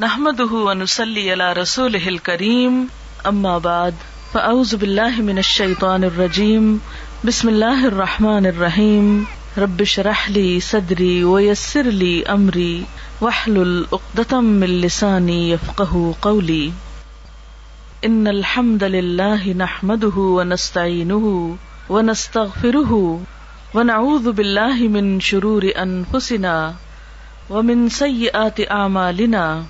[0.00, 2.86] نحمده ونسلي على رسوله الكريم.
[3.26, 3.94] أما بعد،
[4.32, 6.80] فأعوذ بالله من الشيطان الرجيم.
[7.24, 9.26] بسم الله الرحمن الرحيم.
[9.58, 12.86] رب اشرح لي صدري ويسر لي أمري.
[13.20, 16.72] واحلل عقدة من لساني يفقه قولي.
[18.04, 21.56] إن الحمد لله نحمده ونستعينه
[21.88, 23.20] ونستغفره
[23.74, 26.74] ونعوذ بالله من شرور أنفسنا
[27.50, 29.64] ومن سيئات أعمالنا.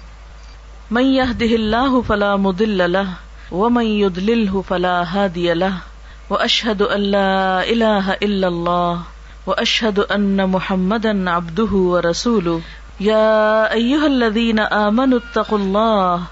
[0.90, 3.08] من يهده الله فلا مضل له،
[3.52, 5.74] ومن يضلله فلا هادي له
[6.30, 9.02] واشهد ان لا اله الا الله
[9.46, 12.60] واشهد ان محمدا عبده ورسوله.
[13.00, 16.22] يا ايها الذين امنوا اتقوا الله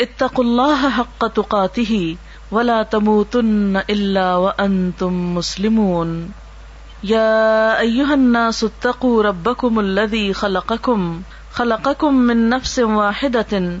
[0.00, 2.16] اتقوا الله حق تقاته،
[2.50, 6.32] ولا تموتن الا وانتم مسلمون.
[7.04, 13.80] يا ايها الناس اتقوا ربكم الذي خلقكم خلقكم من نفس واحده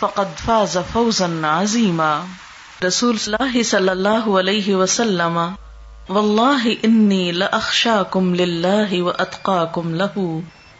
[0.00, 2.20] فقد فاز فوزا عظیما۔
[2.86, 5.36] رسول اللہ صلی اللہ علیہ وسلم،
[6.08, 10.24] واللہ انی لاخشاکم للہ واتقاکم له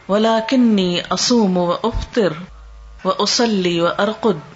[0.08, 2.28] ولکنی اصوم وافطر
[3.04, 4.54] واصلی وارقد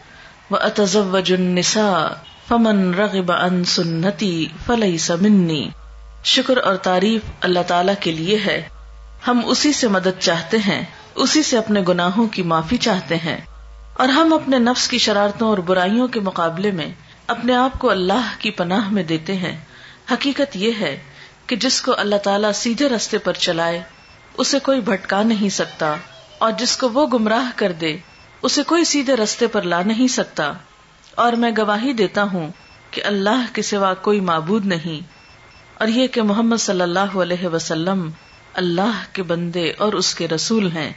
[0.51, 5.69] واتزوج النساء، فمن رغب عن سنتی فلیس منی۔
[6.25, 8.69] شکر اور تعریف اللہ تعالی کے لیے ہے۔
[9.27, 10.83] ہم اسی سے مدد چاہتے ہیں،
[11.15, 13.39] اسی سے اپنے گناہوں کی معافی چاہتے ہیں۔
[14.01, 16.93] اور ہم اپنے نفس کی شرارتوں اور برائیوں کے مقابلے میں
[17.27, 19.65] اپنے آپ کو اللہ کی پناہ میں دیتے ہیں۔
[20.11, 21.03] حقیقت یہ ہے
[21.47, 23.83] کہ جس کو اللہ تعالیٰ سیدھے رستے پر چلائے،
[24.37, 25.95] اسے کوئی بھٹکا نہیں سکتا،
[26.39, 27.97] اور جس کو وہ گمراہ کر دے،
[28.43, 30.53] اسے کوئی سیدھے رستے پر لا نہیں سکتا۔
[31.15, 32.51] اور میں گواہی دیتا ہوں
[32.91, 35.07] کہ اللہ کے سوا کوئی معبود نہیں۔
[35.79, 38.11] اور یہ کہ محمد صلی اللہ علیہ وسلم
[38.55, 40.93] اللہ کے بندے اور اس کے رسول ہیں۔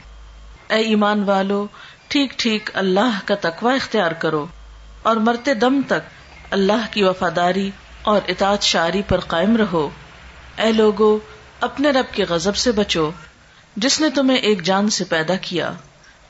[0.70, 1.66] اے ایمان والو
[2.14, 4.46] ٹھیک ٹھیک اللہ کا تقوی اختیار کرو
[5.02, 7.70] اور مرتے دم تک اللہ کی وفاداری
[8.02, 9.90] اور اطاعت شاری پر قائم رہو۔
[10.56, 11.18] اے لوگو،
[11.60, 13.10] اپنے رب کے غضب سے بچو،
[13.76, 15.72] جس نے تمہیں ایک جان سے پیدا کیا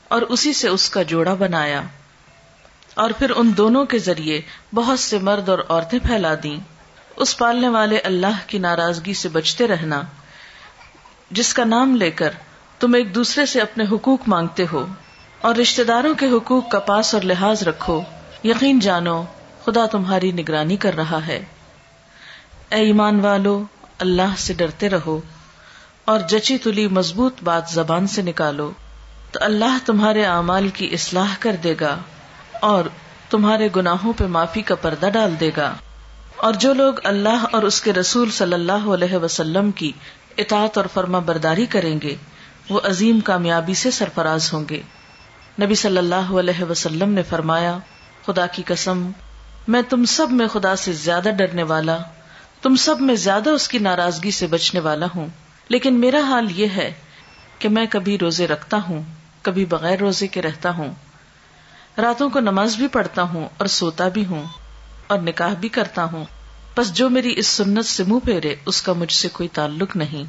[0.07, 1.81] اور اسی سے اس کا جوڑا بنایا۔
[2.93, 4.41] اور پھر ان دونوں کے ذریعے
[4.73, 6.57] بہت سے مرد اور عورتیں پھیلا دی
[7.15, 10.01] اس پالنے والے اللہ کی ناراضگی سے بچتے رہنا،
[11.31, 12.29] جس کا نام لے کر
[12.79, 14.85] تم ایک دوسرے سے اپنے حقوق مانگتے ہو۔
[15.41, 18.01] اور رشتے داروں کے حقوق کا پاس اور لحاظ رکھو۔
[18.43, 19.23] یقین جانو،
[19.65, 21.45] خدا تمہاری نگرانی کر رہا ہے۔
[22.69, 23.63] اے ایمان والو،
[23.99, 25.21] اللہ سے ڈرتے رہو
[26.05, 28.71] اور جچی تلی مضبوط بات زبان سے نکالو۔
[29.31, 31.97] تو اللہ تمہارے اعمال کی اصلاح کر دے گا
[32.59, 32.85] اور
[33.29, 35.73] تمہارے گناہوں پہ معافی کا پردہ ڈال دے گا۔
[36.37, 39.91] اور جو لوگ اللہ اور اس کے رسول صلی اللہ علیہ وسلم کی
[40.37, 42.15] اطاعت اور فرما برداری کریں گے،
[42.69, 44.81] وہ عظیم کامیابی سے سرفراز ہوں گے۔
[45.61, 47.77] نبی صلی اللہ علیہ وسلم نے فرمایا،
[48.25, 49.11] خدا کی قسم،
[49.67, 51.97] میں تم سب میں خدا سے زیادہ ڈرنے والا،
[52.61, 55.27] تم سب میں زیادہ اس کی ناراضگی سے بچنے والا ہوں۔
[55.69, 56.93] لیکن میرا حال یہ ہے
[57.59, 59.03] کہ میں کبھی روزے رکھتا ہوں،
[59.41, 60.93] کبھی بغیر روزے کے رہتا ہوں۔
[61.97, 64.45] راتوں کو نماز بھی پڑھتا ہوں اور سوتا بھی ہوں
[65.07, 66.25] اور نکاح بھی کرتا ہوں۔
[66.77, 70.23] بس جو میری اس سنت سے منہ پھیرے، اس کا مجھ سے کوئی تعلق نہیں۔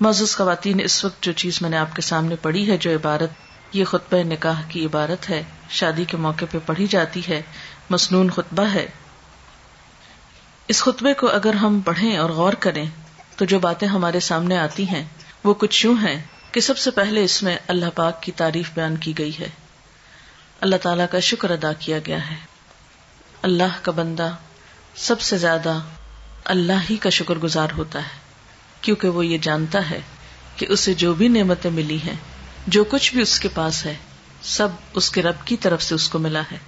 [0.00, 3.49] معزز خواتین، اس وقت جو چیز میں نے آپ کے سامنے پڑھی ہے، جو عبارت
[3.72, 7.42] یہ خطبہ نکاح کی عبارت ہے۔ شادی کے موقع پہ پڑھی جاتی ہے۔
[7.90, 8.86] مصنون خطبہ ہے۔
[10.68, 12.84] اس خطبے کو اگر ہم پڑھیں اور غور کریں،
[13.36, 15.04] تو جو باتیں ہمارے سامنے آتی ہیں،
[15.44, 16.22] وہ کچھ یوں ہیں
[16.52, 19.48] کہ سب سے پہلے اس میں اللہ پاک کی تعریف بیان کی گئی ہے۔
[20.60, 22.36] اللہ تعالی کا شکر ادا کیا گیا ہے۔
[23.42, 24.36] اللہ کا بندہ
[24.94, 25.78] سب سے زیادہ
[26.44, 28.18] اللہ ہی کا شکر گزار ہوتا ہے،
[28.80, 30.00] کیونکہ وہ یہ جانتا ہے
[30.56, 32.16] کہ اسے جو بھی نعمتیں ملی ہیں
[32.66, 33.94] جو کچھ بھی اس کے پاس ہے،
[34.42, 36.58] سب اس کے رب کی طرف سے اس کو ملا ہے۔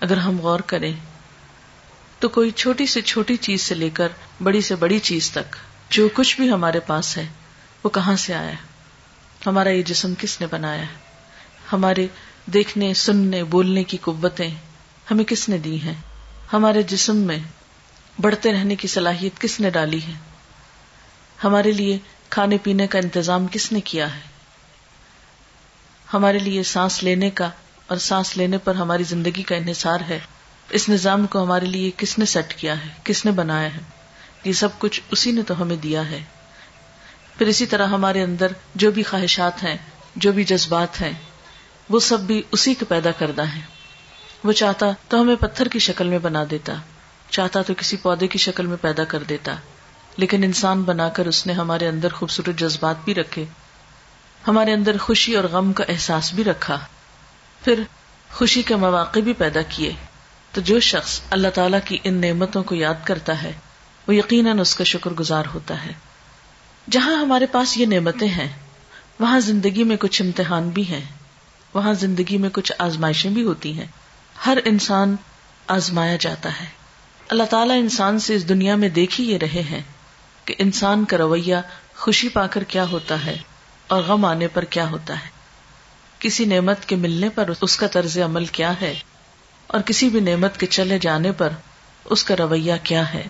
[0.00, 0.92] اگر ہم غور کریں،
[2.18, 4.08] تو کوئی چھوٹی سے چھوٹی چیز سے لے کر
[4.42, 5.56] بڑی سے بڑی چیز تک،
[5.90, 7.26] جو کچھ بھی ہمارے پاس ہے،
[7.84, 8.54] وہ کہاں سے آیا؟
[9.46, 11.10] ہمارا یہ جسم کس نے بنایا؟ ہے
[11.72, 12.06] ہمارے
[12.46, 14.50] دیکھنے، سننے، بولنے کی قوتیں
[15.10, 15.94] ہمیں کس نے دی ہیں؟
[16.52, 17.38] ہمارے جسم میں
[18.20, 20.12] بڑھتے رہنے کی صلاحیت کس نے ڈالی ہے؟
[21.44, 21.98] ہمارے لیے
[22.30, 24.29] کھانے پینے کا انتظام کس نے کیا ہے؟
[26.14, 27.50] ہمارے لیے سانس لینے کا
[27.86, 30.18] اور سانس لینے پر ہماری زندگی کا انحصار ہے۔
[30.70, 33.80] اس نظام کو ہمارے لیے کس نے سیٹ کیا ہے؟ کس نے بنایا ہے؟
[34.44, 36.22] یہ سب کچھ اسی نے تو ہمیں دیا ہے۔
[37.38, 39.76] پھر اسی طرح ہمارے اندر جو بھی خواہشات ہیں،
[40.16, 41.12] جو بھی جذبات ہیں،
[41.88, 43.62] وہ سب بھی اسی کے پیدا کردہ ہیں۔
[44.44, 46.74] وہ چاہتا تو ہمیں پتھر کی شکل میں بنا دیتا،
[47.30, 49.54] چاہتا تو کسی پودے کی شکل میں پیدا کر دیتا،
[50.16, 53.44] لیکن انسان بنا کر اس نے ہمارے اندر خوبصورت جذبات بھی رکھے۔
[54.48, 56.78] ہمارے اندر خوشی اور غم کا احساس بھی رکھا۔
[57.64, 57.82] پھر
[58.32, 59.92] خوشی کے مواقع بھی پیدا کیے۔
[60.52, 63.52] تو جو شخص اللہ تعالی کی ان نعمتوں کو یاد کرتا ہے،
[64.06, 65.92] وہ یقیناً اس کا شکر گزار ہوتا ہے۔
[66.90, 68.48] جہاں ہمارے پاس یہ نعمتیں ہیں،
[69.20, 71.00] وہاں زندگی میں کچھ امتحان بھی ہیں۔
[71.74, 73.86] وہاں زندگی میں کچھ آزمائشیں بھی ہوتی ہیں۔
[74.46, 75.16] ہر انسان
[75.66, 76.66] آزمایا جاتا ہے۔
[77.28, 79.82] اللہ تعالیٰ انسان سے اس دنیا میں دیکھ ہی یہ رہے ہیں
[80.44, 81.56] کہ انسان کا رویہ
[81.96, 83.38] خوشی پا کر کیا ہوتا ہے۔
[83.90, 85.28] اور غم آنے پر کیا ہوتا ہے؟
[86.18, 88.98] کسی نعمت کے ملنے پر اس کا طرز عمل کیا ہے؟
[89.66, 91.48] اور کسی بھی نعمت کے چلے جانے پر
[92.04, 93.26] اس کا رویہ کیا ہے؟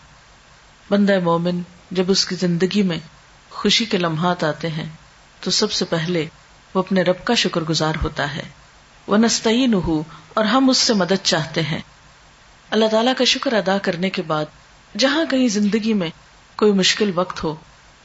[0.90, 1.60] بندہ مومن
[1.90, 2.98] جب اس کی زندگی میں
[3.50, 4.88] خوشی کے لمحات آتے ہیں،
[5.40, 6.26] تو سب سے پہلے
[6.74, 8.42] وہ اپنے رب کا شکر گزار ہوتا ہے۔
[9.06, 10.02] وہ نستعین ہو
[10.34, 11.80] اور ہم اس سے مدد چاہتے ہیں۔
[12.70, 14.44] اللہ تعالیٰ کا شکر ادا کرنے کے بعد
[14.98, 16.10] جہاں کہیں زندگی میں
[16.56, 17.54] کوئی مشکل وقت ہو،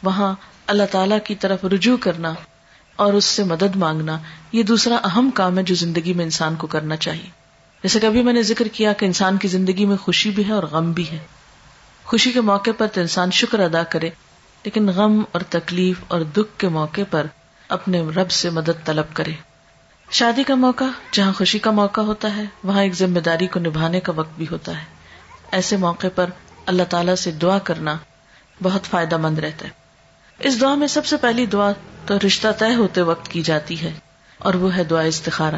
[0.04, 0.36] وہاں
[0.68, 2.34] اللہ تعالیٰ کی طرف رجوع کرنا
[2.96, 4.18] اور اس سے مدد مانگنا،
[4.52, 7.30] یہ دوسرا اہم کام ہے جو زندگی میں انسان کو کرنا چاہیے۔
[7.84, 10.64] جیسے کبھی میں نے ذکر کیا کہ انسان کی زندگی میں خوشی بھی ہے اور
[10.64, 11.18] غم بھی ہے۔
[12.04, 14.10] خوشی کے موقع پر تو انسان شکر ادا کرے،
[14.64, 17.26] لیکن غم اور تکلیف اور دکھ کے موقع پر
[17.70, 19.32] اپنے رب سے مدد طلب کرے۔
[20.12, 24.00] شادی کا موقع، جہاں خوشی کا موقع ہوتا ہے، وہاں ایک ذمہ داری کو نبھانے
[24.00, 24.86] کا وقت بھی ہوتا ہے۔
[25.52, 26.30] ایسے موقع پر
[26.66, 27.98] اللہ تعالی سے دعا کرنا
[28.64, 29.85] بہت فائدہ مند رہتا ہے۔
[30.40, 31.72] اس دعا میں سب سے پہلی دعا
[32.06, 33.92] تو رشتہ طے ہوتے وقت کی جاتی ہے،
[34.40, 35.56] اور وہ ہے دعا استخارہ۔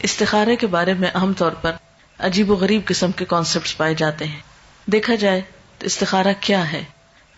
[0.00, 1.72] استخارے کے بارے میں اہم طور پر
[2.18, 4.40] عجیب و غریب قسم کے کانسیپٹ پائے جاتے ہیں۔
[4.86, 5.40] دیکھا جائے
[5.78, 6.82] تو استخارہ کیا ہے؟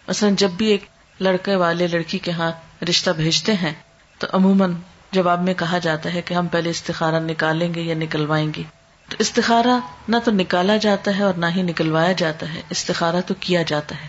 [0.08, 0.84] مثلاً جب بھی ایک
[1.20, 2.50] لڑکے والے لڑکی کے ہاں
[2.88, 3.72] رشتہ بھیجتے ہیں،
[4.18, 4.74] تو عموماً
[5.12, 8.62] جواب میں کہا جاتا ہے کہ ہم پہلے استخارہ نکالیں گے یا نکلوائیں گے۔
[9.08, 13.34] تو استخارہ نہ تو نکالا جاتا ہے اور نہ ہی نکلوایا جاتا ہے، استخارہ تو
[13.40, 14.06] کیا جاتا ہے۔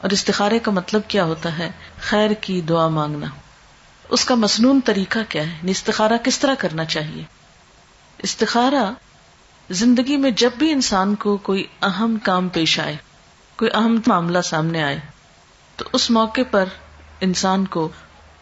[0.00, 1.70] اور استخارے کا مطلب کیا ہوتا ہے؟
[2.00, 3.26] خیر کی دعا مانگنا۔
[4.08, 7.24] اس کا مصنون طریقہ کیا ہے؟ یعنی استخارہ کس طرح کرنا چاہیے؟
[8.18, 8.92] استخارہ
[9.70, 12.96] زندگی میں جب بھی انسان کو کوئی اہم کام پیش آئے،
[13.56, 15.00] کوئی اہم معاملہ سامنے آئے،
[15.76, 16.64] تو اس موقع پر
[17.20, 17.88] انسان کو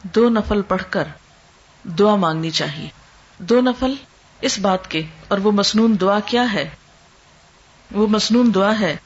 [0.03, 1.05] دو نفل پڑھ کر
[1.85, 2.89] دعا مانگنی چاہیے۔
[3.39, 3.95] دو نفل
[4.41, 6.69] اس بات کے، اور وہ مصنون دعا کیا ہے؟
[7.91, 8.97] وہ مصنون دعا ہے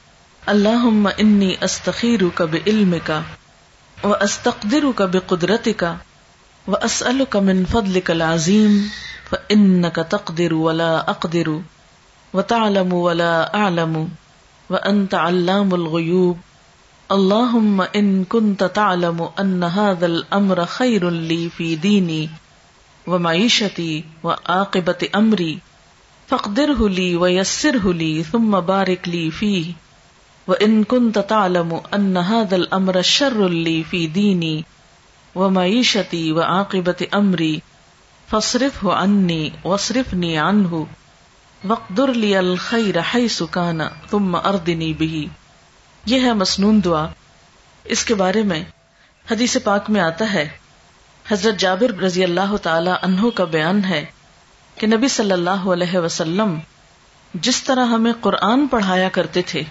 [0.45, 0.85] اللہ
[1.17, 3.19] انی استخیر کا بے علم کا
[4.03, 5.95] وہ استقدر کا بے قدرت کا
[6.67, 8.77] وہ اسل کا منفد العظیم
[9.49, 11.49] ان کا تقدر ولا اقدر
[12.33, 13.95] و تعلم ولا اعلم
[14.69, 16.37] و انت علام الغیوب
[17.09, 22.29] اللهم ان كنت تعلم ان هذا الامر خير لي في ديني
[23.07, 25.59] ومعيشتي وعاقبة امري
[26.27, 29.73] فاقدره لي ويسره لي ثم بارك لي فيه
[30.47, 34.65] وان كنت تعلم ان هذا الامر شر لي في ديني
[35.35, 37.57] ومعيشتي وعاقبة امري
[38.29, 40.65] فصرف ہو انی وصرف نی ان
[41.67, 45.27] وقدر لی الخیر حیث کان ثم اردنی بھی
[46.05, 47.05] یہ ہے مسنون دعا۔
[47.83, 48.63] اس کے بارے میں
[49.31, 50.49] حدیث پاک میں آتا ہے۔
[51.31, 54.05] حضرت جابر رضی اللہ تعالی عنہ کا بیان ہے
[54.75, 56.59] کہ نبی صلی اللہ علیہ وسلم
[57.33, 59.63] جس طرح ہمیں قرآن پڑھایا کرتے تھے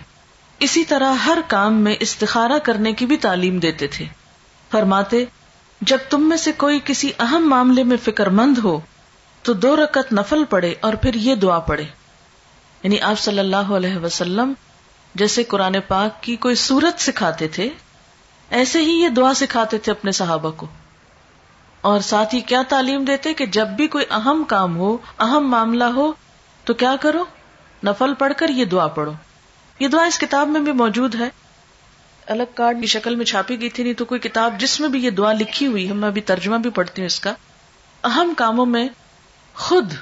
[0.58, 4.04] اسی طرح ہر کام میں استخارہ کرنے کی بھی تعلیم دیتے تھے۔
[4.70, 5.24] فرماتے،
[5.80, 8.80] جب تم میں سے کوئی کسی اہم معاملے میں فکر مند ہو،
[9.42, 11.84] تو دو رکت نفل پڑے اور پھر یہ دعا پڑے
[12.82, 14.52] یعنی آپ صلی اللہ علیہ وسلم
[15.14, 17.68] جیسے قرآن پاک کی کوئی سورت سکھاتے تھے،
[18.50, 20.66] ایسے ہی یہ دعا سکھاتے تھے اپنے صحابہ کو۔
[21.80, 25.84] اور ساتھ ہی کیا تعلیم دیتے کہ جب بھی کوئی اہم کام ہو، اہم معاملہ
[25.84, 26.12] ہو،
[26.64, 27.24] تو کیا کرو؟
[27.84, 29.12] نفل پڑھ کر یہ دعا پڑھو۔
[29.82, 31.28] یہ دعا اس کتاب میں بھی موجود ہے۔
[32.26, 35.04] الگ کارڈ کی شکل میں چھاپی گئی تھی، نہیں تو کوئی کتاب جس میں بھی
[35.04, 37.34] یہ دعا لکھی ہوئی ہے، میں ابھی ترجمہ بھی پڑھتی ہوں اس کا۔
[38.04, 38.88] اہم کاموں میں
[39.54, 39.92] خود،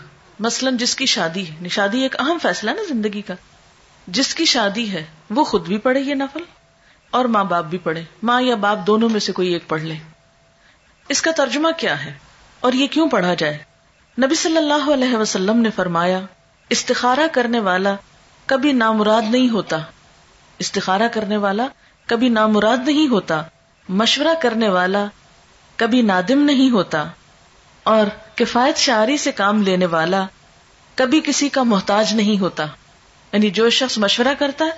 [0.40, 3.34] مثلاً جس کی شادی ہے یعنی شادی ایک اہم فیصلہ نا زندگی کا۔
[4.06, 6.42] جس کی شادی ہے، وہ خود بھی پڑھے یہ نفل،
[7.10, 9.94] اور ماں باپ بھی پڑھے۔ ماں یا باپ دونوں میں سے کوئی ایک پڑھ لے۔
[11.08, 12.12] اس کا ترجمہ کیا ہے؟
[12.60, 13.58] اور یہ کیوں پڑھا جائے؟
[14.24, 16.20] نبی صلی اللہ علیہ وسلم نے فرمایا،
[16.68, 17.94] استخارہ کرنے والا
[18.50, 19.76] کبھی نامراد نہیں ہوتا۔
[20.58, 21.66] استخارہ کرنے والا
[22.06, 23.42] کبھی نامراد نہیں ہوتا۔
[23.88, 25.04] مشورہ کرنے والا
[25.76, 27.04] کبھی نادم نہیں ہوتا۔
[27.82, 30.26] اور کفایت شاعری سے کام لینے والا
[30.94, 32.66] کبھی کسی کا محتاج نہیں ہوتا۔
[33.32, 34.70] یعنی جو شخص مشورہ کرتا ہے،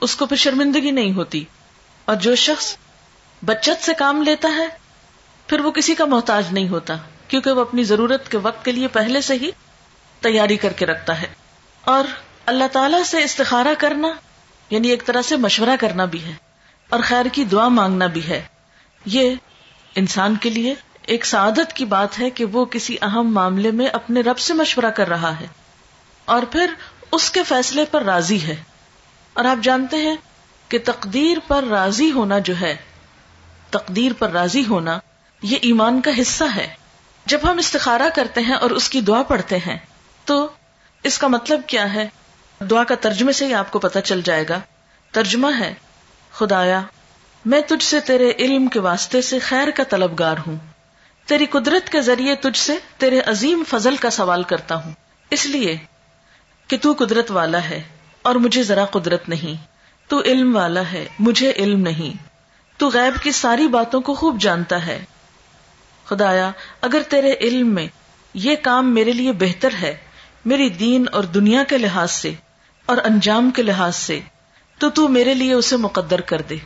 [0.00, 1.44] اس کو پھر شرمندگی نہیں ہوتی۔
[2.04, 2.76] اور جو شخص
[3.44, 4.66] بچت سے کام لیتا ہے،
[5.46, 6.94] پھر وہ کسی کا محتاج نہیں ہوتا۔
[7.28, 9.50] کیونکہ وہ اپنی ضرورت کے وقت کے لیے پہلے سے ہی
[10.20, 11.26] تیاری کر کے رکھتا ہے۔
[11.84, 12.04] اور
[12.46, 14.08] اللہ تعالی سے استخارہ کرنا
[14.70, 16.32] یعنی ایک طرح سے مشورہ کرنا بھی ہے
[16.88, 18.42] اور خیر کی دعا مانگنا بھی ہے۔
[19.04, 19.34] یہ
[19.94, 24.20] انسان کے لیے ایک سعادت کی بات ہے کہ وہ کسی اہم معاملے میں اپنے
[24.20, 25.46] رب سے مشورہ کر رہا ہے
[26.24, 26.70] اور پھر
[27.12, 28.56] اس کے فیصلے پر راضی ہے۔
[29.32, 30.16] اور آپ جانتے ہیں
[30.68, 32.76] کہ تقدیر پر راضی ہونا جو ہے،
[33.70, 34.98] تقدیر پر راضی ہونا
[35.42, 36.74] یہ ایمان کا حصہ ہے۔
[37.26, 39.78] جب ہم استخارہ کرتے ہیں اور اس کی دعا پڑھتے ہیں
[40.24, 40.48] تو
[41.02, 42.08] اس کا مطلب کیا ہے؟
[42.60, 44.60] دعا کا ترجمے سے ہی آپ کو پتا چل جائے گا۔
[45.12, 45.74] ترجمہ ہے،
[46.32, 46.82] خدایا،
[47.44, 50.56] میں تجھ سے تیرے علم کے واسطے سے خیر کا طلبگار ہوں۔
[51.26, 54.92] تیری قدرت کے ذریعے تجھ سے تیرے عظیم فضل کا سوال کرتا ہوں۔
[55.30, 55.76] اس لیے
[56.68, 57.82] کہ تو قدرت والا ہے
[58.22, 59.66] اور مجھے ذرا قدرت نہیں۔
[60.08, 62.26] تو علم والا ہے، مجھے علم نہیں۔
[62.76, 65.04] تو غیب کی ساری باتوں کو خوب جانتا ہے۔
[66.04, 67.86] خدایا، اگر تیرے علم میں
[68.34, 69.96] یہ کام میرے لیے بہتر ہے،
[70.44, 72.32] میری دین اور دنیا کے لحاظ سے
[72.86, 74.20] اور انجام کے لحاظ سے
[74.78, 76.56] تو تو میرے لیے اسے مقدر کر دے۔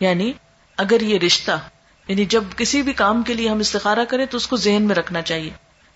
[0.00, 0.32] یعنی
[0.76, 1.52] اگر یہ رشتہ
[2.08, 4.94] یعنی جب کسی بھی کام کے لیے ہم استخارہ کریں تو اس کو ذہن میں
[4.94, 5.50] رکھنا چاہیے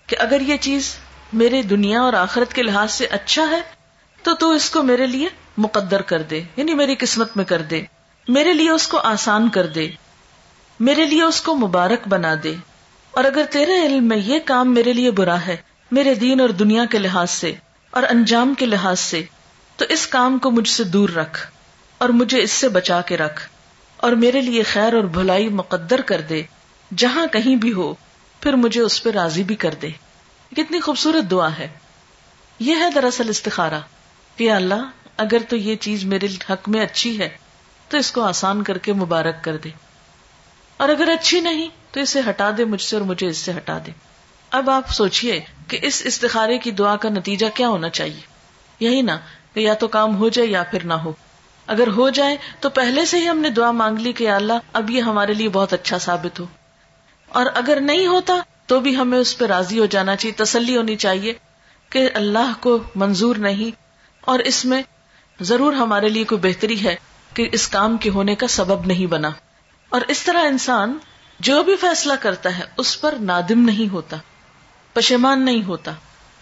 [0.07, 0.95] کہ اگر یہ چیز
[1.33, 3.61] میرے دنیا اور آخرت کے لحاظ سے اچھا ہے
[4.23, 7.81] تو تو اس کو میرے لیے مقدر کر دے یعنی میری قسمت میں کر دے۔
[8.27, 9.89] میرے لیے اس کو آسان کر دے۔
[10.79, 12.55] میرے لیے اس کو مبارک بنا دے۔
[13.11, 15.57] اور اگر تیرے علم میں یہ کام میرے لیے برا ہے،
[15.91, 17.53] میرے دین اور دنیا کے لحاظ سے
[17.91, 19.23] اور انجام کے لحاظ سے
[19.79, 21.51] تو اس کام کو مجھ سے دور رکھ
[21.97, 23.49] اور مجھے اس سے بچا کے رکھ
[23.97, 26.43] اور میرے لیے خیر اور بھلائی مقدر کر دے۔
[26.97, 27.93] جہاں کہیں بھی ہو،
[28.41, 29.89] پھر مجھے اس پہ راضی بھی کر دے۔
[30.55, 31.67] کتنی خوبصورت دعا ہے۔
[32.59, 33.79] یہ ہے دراصل استخارا
[34.35, 37.29] کہ اللہ، اگر تو یہ چیز میرے حق میں اچھی ہے،
[37.87, 39.69] تو اس کو آسان کر کے مبارک کر دے۔
[40.77, 43.77] اور اگر اچھی نہیں، تو اسے ہٹا دے مجھ سے اور مجھے اس سے ہٹا
[43.85, 43.91] دے۔
[44.49, 48.21] اب آپ سوچئے کہ اس استخارے کی دعا کا نتیجہ کیا ہونا چاہیے۔
[48.79, 49.19] یہی نا
[49.53, 51.13] کہ یا تو کام ہو جائے یا پھر نہ ہو۔
[51.67, 54.89] اگر ہو جائے تو پہلے سے ہی ہم نے دعا مانگ لی کہ اللہ، اب
[54.89, 56.45] یہ ہمارے لیے بہت اچھا ثابت ہو۔
[57.29, 60.95] اور اگر نہیں ہوتا تو بھی ہمیں اس پہ راضی ہو جانا چاہیے، تسلی ہونی
[60.95, 61.33] چاہیے
[61.89, 63.75] کہ اللہ کو منظور نہیں۔
[64.21, 64.81] اور اس میں
[65.41, 66.95] ضرور ہمارے لیے کوئی بہتری ہے
[67.33, 69.29] کہ اس کام کے ہونے کا سبب نہیں بنا۔
[69.89, 70.97] اور اس طرح انسان
[71.39, 74.17] جو بھی فیصلہ کرتا ہے، اس پر نادم نہیں ہوتا،
[74.93, 75.91] پشیمان نہیں ہوتا،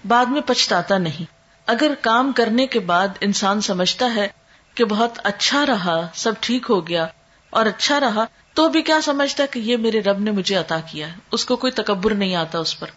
[0.07, 1.36] بعد میں پچھتاتا نہیں۔
[1.67, 4.27] اگر کام کرنے کے بعد انسان سمجھتا ہے
[4.75, 7.07] کہ بہت اچھا رہا، سب ٹھیک ہو گیا
[7.49, 11.07] اور اچھا رہا، تو بھی کیا سمجھتا کہ یہ میرے رب نے مجھے عطا کیا
[11.07, 12.87] ہے؟ اس کو کوئی تکبر نہیں آتا اس پر۔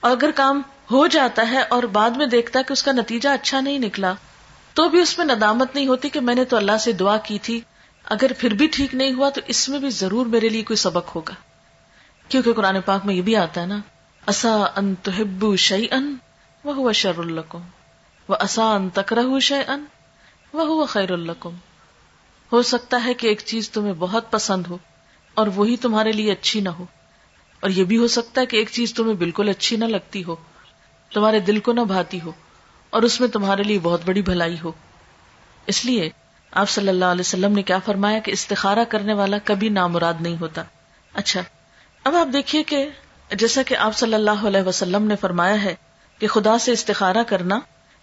[0.00, 3.60] اور اگر کام ہو جاتا ہے اور بعد میں دیکھتا کہ اس کا نتیجہ اچھا
[3.60, 4.14] نہیں نکلا،
[4.74, 7.38] تو بھی اس میں ندامت نہیں ہوتی کہ میں نے تو اللہ سے دعا کی
[7.38, 7.60] تھی،
[8.04, 11.16] اگر پھر بھی ٹھیک نہیں ہوا تو اس میں بھی ضرور میرے لیے کوئی سبق
[11.16, 11.34] ہوگا۔
[12.28, 13.78] کیونکہ قرآن پاک میں یہ بھی آتا ہے نا
[14.26, 16.14] اصا ان تحبو شعی ان
[16.64, 17.60] وہ شر القم
[18.28, 19.84] وہ اصا ان تکرہ شع ان
[20.52, 21.54] وہ خیر القم
[22.52, 24.78] ہو سکتا ہے کہ ایک چیز تمہیں بہت پسند ہو
[25.34, 26.84] اور وہی تمہارے لیے اچھی نہ ہو۔
[27.60, 30.36] اور یہ بھی ہو سکتا ہے کہ ایک چیز تمہیں بالکل اچھی نہ لگتی ہو،
[31.12, 32.32] تمہارے دل کو نہ بھاتی ہو
[32.90, 34.72] اور اس میں تمہارے لیے بہت بڑی بھلائی ہو۔
[35.66, 36.10] اس لیے
[36.50, 40.36] آپ صلی اللہ علیہ وسلم نے کیا فرمایا کہ استخارہ کرنے والا کبھی نامراد نہیں
[40.40, 40.62] ہوتا۔
[41.14, 41.40] اچھا
[42.04, 42.88] اب آپ دیکھیے کہ
[43.32, 45.74] جیسا کہ آپ صلی اللہ علیہ وسلم نے فرمایا ہے
[46.18, 47.60] کہ خدا سے استخارہ کرنا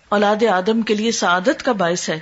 [0.09, 2.19] اولاد آدم کے لیے سعادت کا باعث ہے۔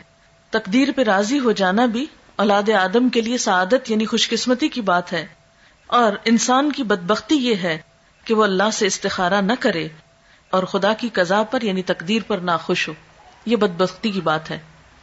[0.50, 4.82] تقدیر پہ راضی ہو جانا بھی اولاد آدم کے لیے سعادت یعنی خوش قسمتی کی
[4.82, 5.26] بات ہے۔
[5.88, 7.78] اور انسان کی بدبختی یہ ہے
[8.26, 9.88] کہ وہ اللہ سے استخارہ نہ کرے
[10.50, 12.94] اور خدا کی قضا پر یعنی تقدیر پر نہ خوش ہو۔
[13.46, 14.60] یہ بدبختی کی بات ہے۔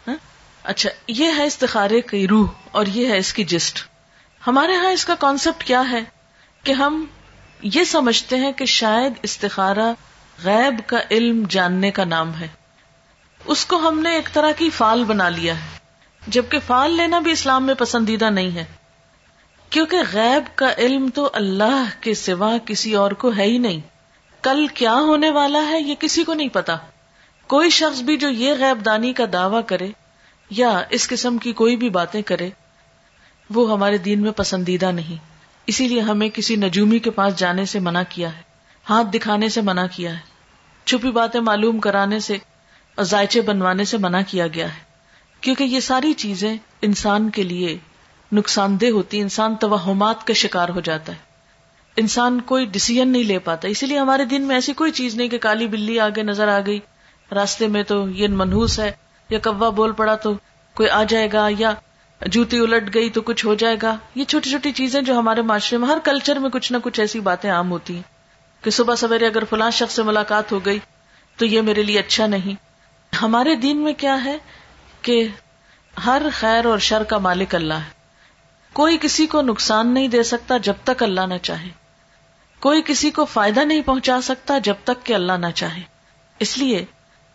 [0.09, 0.17] ہاں؟
[0.65, 3.89] اچھا یہ ہے استخارے کی روح اور یہ ہے اس کی جسٹ۔
[4.47, 6.01] ہمارے ہاں اس کا کانسیپٹ کیا ہے
[6.65, 7.05] کہ ہم
[7.63, 9.93] یہ سمجھتے ہیں کہ شاید استخارہ
[10.45, 12.49] غیب کا علم جاننے کا نام ہے۔
[13.45, 15.79] اس کو ہم نے ایک طرح کی فال بنا لیا ہے،
[16.27, 18.65] جبکہ فال لینا بھی اسلام میں پسندیدہ نہیں ہے۔
[19.71, 23.81] کیونکہ غیب کا علم تو اللہ کے سوا کسی اور کو ہے ہی نہیں۔
[24.43, 26.77] کل کیا ہونے والا ہے یہ کسی کو نہیں پتا۔
[27.47, 29.89] کوئی شخص بھی جو یہ غیب دانی کا دعوی کرے
[30.51, 32.51] یا اس قسم کی کوئی بھی باتیں کرے،
[33.51, 35.17] وہ ہمارے دین میں پسندیدہ نہیں۔
[35.67, 38.43] اسی لیے ہمیں کسی نجومی کے پاس جانے سے منع کیا ہے،
[38.91, 40.19] ہاتھ دکھانے سے منع کیا ہے۔
[40.85, 42.37] چھپی باتیں معلوم کرانے سے
[43.01, 44.81] اور ذائچے بنوانے سے منع کیا گیا ہے۔
[45.41, 47.79] کیونکہ یہ ساری چیزیں انسان کے لیے
[48.33, 51.19] نقصان دہ ہوتی، انسان توہمات کا شکار ہو جاتا ہے۔
[51.97, 55.29] انسان کوئی ڈسیزن نہیں لے پاتا، اسی لیے ہمارے دن میں ایسی کوئی چیز نہیں
[55.29, 56.81] کہ کالی بلی آگے نظر آ گئی۔
[57.35, 58.93] راستے میں تو یہ منہوس ہے،
[59.31, 60.35] یا کوا بول پڑا تو
[60.75, 61.75] کوئی آ جائے گا، یا
[62.27, 65.79] جوتی الٹ گئی تو کچھ ہو جائے گا۔ یہ چھوٹی چھوٹی چیزیں جو ہمارے معاشرے
[65.79, 68.03] میں، ہر کلچر میں کچھ نہ کچھ ایسی باتیں عام ہوتی ہیں
[68.65, 70.79] کہ صبح سویرے اگر فلاں شخص سے ملاقات ہو گئی
[71.37, 72.70] تو یہ میرے لیے اچھا نہیں۔
[73.23, 74.39] ہمارے دین میں کیا ہے
[75.03, 75.29] کہ
[76.07, 77.91] ہر خیر اور شر کا مالک اللہ ہے۔
[78.73, 81.69] کوئی کسی کو نقصان نہیں دے سکتا جب تک اللہ نہ چاہے۔
[82.61, 85.81] کوئی کسی کو فائدہ نہیں پہنچا سکتا جب تک کہ اللہ نہ چاہے۔
[86.39, 86.85] اس لیے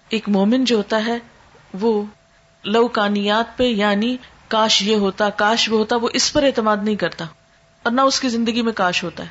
[0.10, 1.18] ایک مومن جو ہوتا ہے،
[1.74, 2.04] وہ
[2.64, 4.18] لوکانیات پہ یعنی
[4.48, 7.26] کاش یہ ہوتا، کاش وہ ہوتا، وہ اس پر اعتماد نہیں کرتا۔
[7.84, 9.30] اور نہ اس کی زندگی میں کاش ہوتا ہے۔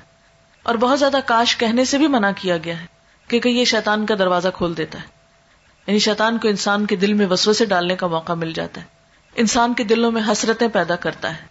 [0.63, 2.87] اور بہت زیادہ کاش کہنے سے بھی منع کیا گیا ہے
[3.29, 5.14] کیونکہ یہ شیطان کا دروازہ کھول دیتا ہے۔
[5.87, 8.87] یعنی شیطان کو انسان کے دل میں وسو سے ڈالنے کا موقع مل جاتا ہے۔
[9.35, 11.47] انسان کے دلوں میں حسرتیں پیدا کرتا ہے۔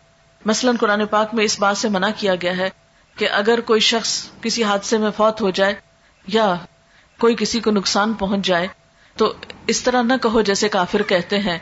[0.46, 2.70] مثلاً قرآن پاک میں اس بات سے منع کیا گیا ہے
[3.18, 5.74] کہ اگر کوئی شخص کسی حادثے میں فوت ہو جائے
[6.28, 6.56] یا
[7.20, 8.68] کوئی کسی کو نقصان پہنچ جائے،
[9.18, 9.34] تو
[9.68, 11.60] اس طرح نہ کہو جیسے کافر کہتے ہیں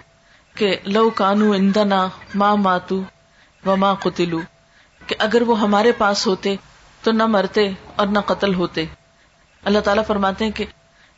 [0.55, 3.03] کہ لو کانو اندنا ماں ماتو
[3.65, 4.39] و ماں قتلو۔
[5.07, 6.55] کہ اگر وہ ہمارے پاس ہوتے
[7.03, 8.85] تو نہ مرتے اور نہ قتل ہوتے۔
[9.63, 10.65] اللہ تعالیٰ فرماتے ہیں کہ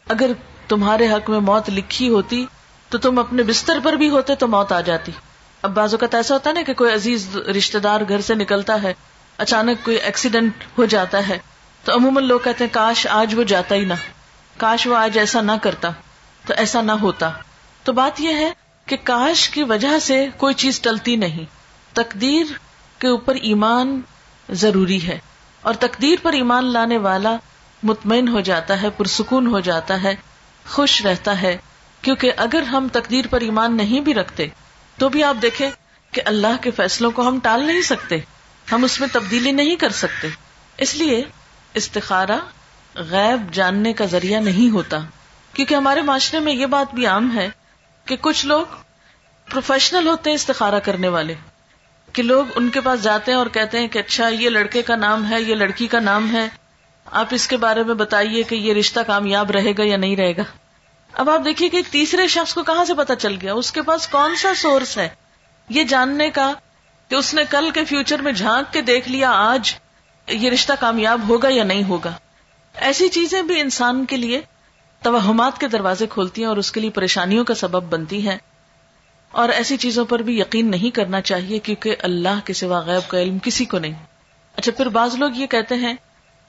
[0.10, 0.32] اگر
[0.68, 2.46] تمہارے حق میں موت لکھی ہوتی
[2.90, 5.12] تو تم اپنے بستر پر بھی ہوتے تو موت آ جاتی۔
[5.62, 8.84] اب بازو کا ایسا ہوتا ہے نا کہ کوئی عزیز رشتے دار گھر سے نکلتا
[8.84, 8.94] ہے،
[9.38, 11.40] اچانک کوئی ایکسیڈنٹ ہو جاتا ہے۔
[11.84, 13.94] تو عموماً لوگ کہتے ہیں، کاش آج وہ جاتا ہی نہ،
[14.58, 15.90] کاش وہ آج ایسا نہ کرتا،
[16.46, 17.32] تو ایسا نہ ہوتا۔
[17.84, 18.52] تو بات یہ ہے
[18.86, 21.46] کہ کاش کی وجہ سے کوئی چیز ٹلتی نہیں۔
[21.94, 22.46] تقدیر
[23.00, 24.02] کے اوپر ایمان
[24.50, 25.20] ضروری ہے۔
[25.62, 27.36] اور تقدیر پر ایمان لانے والا
[27.84, 30.16] مطمئن ہو جاتا ہے، پرسکون ہو جاتا ہے۔
[30.68, 31.58] خوش رہتا ہے،
[32.02, 34.48] کیونکہ اگر ہم تقدیر پر ایمان نہیں بھی رکھتے،
[34.98, 35.72] تو بھی آپ دیکھیں
[36.12, 38.16] کہ اللہ کے فیصلوں کو ہم ٹال نہیں سکتے۔
[38.72, 40.28] ہم اس میں تبدیلی نہیں کر سکتے۔
[40.78, 41.24] اس لیے
[41.74, 42.40] استخارہ
[42.96, 45.00] غیب جاننے کا ذریعہ نہیں ہوتا۔
[45.54, 47.50] کیونکہ ہمارے معاشرے میں یہ بات بھی عام ہے
[48.06, 48.66] کہ کچھ لوگ
[49.50, 51.36] پروفیشنل ہوتے ہیں استخارہ کرنے والے۔
[52.14, 54.96] کہ لوگ ان کے پاس جاتے ہیں اور کہتے ہیں کہ اچھا یہ لڑکے کا
[54.96, 56.50] نام ہے، یہ لڑکی کا نام ہے۔
[57.06, 60.38] آپ اس کے بارے میں بتائیے کہ یہ رشتہ کامیاب رہے گا یا نہیں رہے
[60.38, 60.44] گا؟
[61.14, 64.08] اب آپ دیکھیے کہ تیسرے شخص کو کہاں سے پتا چل گیا؟ اس کے پاس
[64.08, 65.10] کون سا سورس ہے؟
[65.70, 66.54] یہ جاننے کا
[67.08, 69.76] کہ اس نے کل کے فیوچر میں جھانک کے دیکھ لیا، آج
[70.28, 72.12] یہ رشتہ کامیاب ہوگا یا نہیں ہوگا؟
[72.76, 74.42] ایسی چیزیں بھی انسان کے لیے
[75.02, 78.38] توہمات کے دروازے کھولتی ہیں اور اس کے لیے پریشانیوں کا سبب بنتی ہیں۔
[79.32, 83.22] اور ایسی چیزوں پر بھی یقین نہیں کرنا چاہیے کیونکہ اللہ کے سوا غیب کا
[83.22, 83.94] علم کسی کو نہیں۔
[84.56, 85.94] اچھا پھر بعض لوگ یہ کہتے ہیں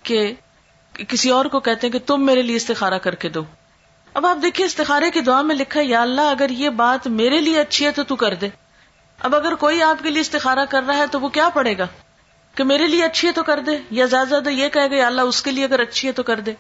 [0.03, 0.33] کہ
[1.09, 3.43] کسی اور کو کہتے ہیں کہ تم میرے لیے استخارہ کر کے دو۔
[4.15, 7.61] اب آپ دیکھیے، استخارے کی دعا میں لکھا یا اللہ، اگر یہ بات میرے لیے
[7.61, 8.49] اچھی ہے تو تو کر دے۔
[9.21, 11.87] اب اگر کوئی آپ کے لیے استخارہ کر رہا ہے تو وہ کیا پڑے گا؟
[12.55, 15.07] کہ میرے لیے اچھی ہے تو کر دے، یا زیادہ زیادہ یہ کہے گا، یا
[15.07, 16.55] اللہ، اس کے لیے اگر اچھی ہے تو کر دے۔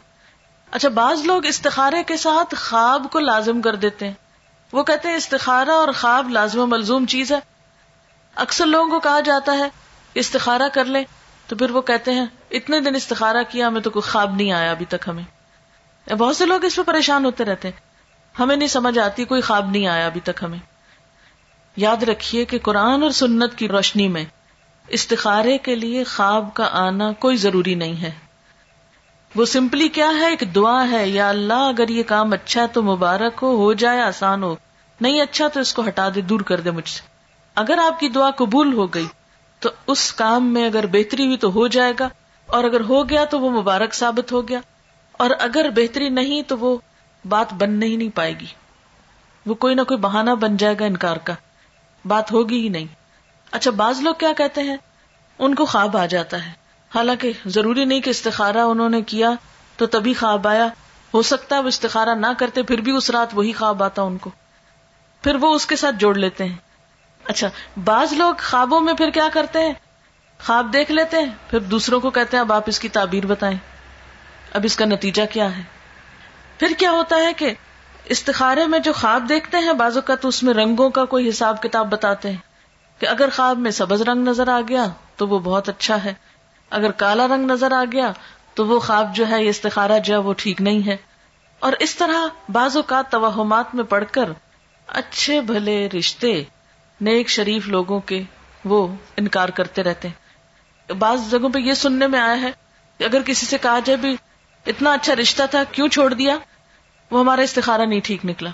[0.70, 4.14] اچھا بعض لوگ استخارے کے ساتھ خواب کو لازم کر دیتے ہیں۔
[4.72, 7.38] وہ کہتے ہیں، استخارہ اور خواب لازم و ملزوم چیز ہے۔
[8.34, 9.68] اکثر لوگوں کو کہا جاتا ہے،
[10.14, 11.04] استخارہ کر لیں۔
[11.46, 14.70] تو پھر وہ کہتے ہیں، اتنے دن استخارہ کیا، ہمیں تو کوئی خواب نہیں آیا
[14.70, 15.24] ابھی تک ہمیں۔
[16.14, 17.80] بہت سے لوگ اس پہ پریشان ہوتے رہتے ہیں۔
[18.38, 20.59] ہمیں نہیں سمجھ آتی، کوئی خواب نہیں آیا ابھی تک ہمیں۔
[21.76, 24.24] یاد رکھیے کہ قرآن اور سنت کی روشنی میں
[24.88, 28.11] استخارے کے لیے خواب کا آنا کوئی ضروری نہیں ہے۔
[29.37, 32.83] وہ سمپلی کیا ہے؟ ایک دعا ہے، یا اللہ، اگر یہ کام اچھا ہے تو
[32.83, 34.57] مبارک ہو ہو جائے، آسان ہو۔
[35.00, 37.02] نہیں اچھا تو اس کو ہٹا دے، دور کر دے مجھ سے۔
[37.54, 39.07] اگر آپ کی دعا قبول ہو گئی
[39.64, 42.09] تو اس کام میں اگر بہتری ہوئی تو ہو جائے گا،
[42.46, 44.61] اور اگر ہو گیا تو وہ مبارک ثابت ہو گیا۔
[45.12, 46.77] اور اگر بہتری نہیں تو وہ
[47.29, 48.46] بات بننے ہی نہیں پائے گی۔
[49.46, 51.33] وہ کوئی نہ کوئی بہانہ بن جائے گا انکار کا۔
[52.05, 52.87] بات ہوگی ہی نہیں۔
[53.50, 54.77] اچھا بعض لوگ کیا کہتے ہیں؟
[55.38, 56.53] ان کو خواب آ جاتا ہے۔
[56.94, 59.31] حالانکہ ضروری نہیں کہ استخارہ انہوں نے کیا
[59.77, 60.68] تو تبھی خواب آیا۔
[61.14, 64.18] ہو سکتا ہے وہ استخارہ نہ کرتے، پھر بھی اس رات وہی خواب آتا ان
[64.18, 64.31] کو۔
[65.22, 66.57] پھر وہ اس کے ساتھ جوڑ لیتے ہیں۔
[67.24, 67.48] اچھا
[67.84, 69.72] بعض لوگ خوابوں میں پھر کیا کرتے ہیں؟
[70.46, 73.56] خواب دیکھ لیتے ہیں، پھر دوسروں کو کہتے ہیں، اب آپ اس کی تعبیر بتائیں۔
[74.52, 75.62] اب اس کا نتیجہ کیا ہے؟
[76.58, 77.54] پھر کیا ہوتا ہے کہ
[78.04, 81.62] استخارے میں جو خواب دیکھتے ہیں بازو کا تو اس میں رنگوں کا کوئی حساب
[81.62, 82.37] کتاب بتاتے ہیں
[82.98, 84.84] کہ اگر خواب میں سبز رنگ نظر آ گیا
[85.16, 86.14] تو وہ بہت اچھا ہے،
[86.70, 88.12] اگر کالا رنگ نظر آ گیا
[88.54, 90.96] تو وہ خواب جو ہے، یہ استخارہ جو ہے، وہ ٹھیک نہیں ہے۔
[91.58, 94.24] اور اس طرح بعض اوقات توہمات میں پڑھ کر
[94.87, 96.44] اچھے بھلے رشتے
[97.00, 98.22] نیک شریف لوگوں کے
[98.64, 100.24] وہ انکار کرتے رہتے ہیں۔
[100.92, 102.50] بعض جگہوں پہ یہ سننے میں آیا ہے
[102.98, 104.16] کہ اگر کسی سے کہا جائے بھی
[104.66, 106.38] اتنا اچھا رشتہ تھا، کیوں چھوڑ دیا؟
[107.11, 108.50] وہ ہمارا استخارہ نہیں ٹھیک نکلا۔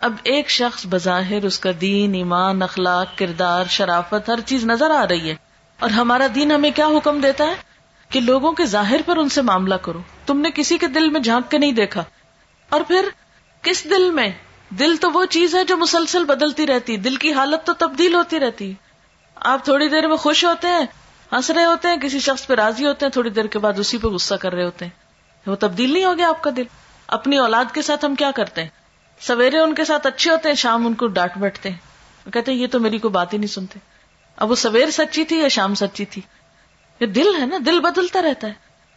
[0.00, 5.08] اب ایک شخص بظاہر اس کا دین، ایمان، اخلاق، کردار، شرافت، ہر چیز نظر آ
[5.08, 5.34] رہی ہے۔
[5.78, 7.54] اور ہمارا دین ہمیں کیا حکم دیتا ہے؟
[8.08, 11.20] کہ لوگوں کے ظاہر پر ان سے معاملہ کرو۔ تم نے کسی کے دل میں
[11.20, 12.04] جھانک کے نہیں دیکھا۔
[12.68, 13.08] اور پھر
[13.62, 14.28] کس دل میں
[14.70, 18.40] دل تو وہ چیز ہے جو مسلسل بدلتی رہتی، دل کی حالت تو تبدیل ہوتی
[18.40, 18.74] رہتی۔
[19.34, 20.86] آپ تھوڑی دیر میں خوش ہوتے ہیں،
[21.32, 23.98] ہنس رہے ہوتے ہیں، کسی شخص پہ راضی ہوتے ہیں، تھوڑی دیر کے بعد اسی
[23.98, 24.92] پہ غصہ کر رہے ہوتے ہیں۔
[25.50, 26.62] وہ تبدیل نہیں ہو گیا آپ کا دل۔
[27.06, 28.68] اپنی اولاد کے ساتھ ہم کیا کرتے ہیں؟
[29.20, 31.76] سویرے ان کے ساتھ اچھے ہوتے ہیں، شام ان کو ڈانٹ بیٹھتے ہیں۔
[32.32, 33.78] کہتے ہیں، یہ تو میری کوئی بات ہی نہیں سنتے۔
[34.36, 36.22] اب وہ سویر سچی تھی یا شام سچی تھی؟
[37.00, 38.52] یہ دل ہے نا، دل بدلتا رہتا ہے۔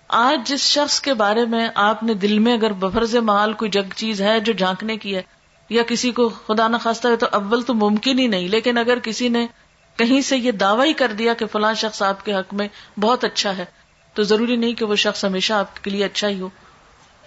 [0.07, 3.93] آج جس شخص کے بارے میں آپ نے دل میں اگر بفرز محال کوئی جگ
[3.95, 5.21] چیز ہے جو جھانکنے کی ہے
[5.69, 8.99] یا کسی کو خدا نہ خواستہ ہے تو اول تو ممکن ہی نہیں، لیکن اگر
[8.99, 9.47] کسی نے
[9.95, 12.67] کہیں سے یہ دعوی کر دیا کہ فلاں شخص آپ کے حق میں
[12.99, 13.65] بہت اچھا ہے،
[14.13, 16.49] تو ضروری نہیں کہ وہ شخص ہمیشہ آپ کے لیے اچھا ہی ہو۔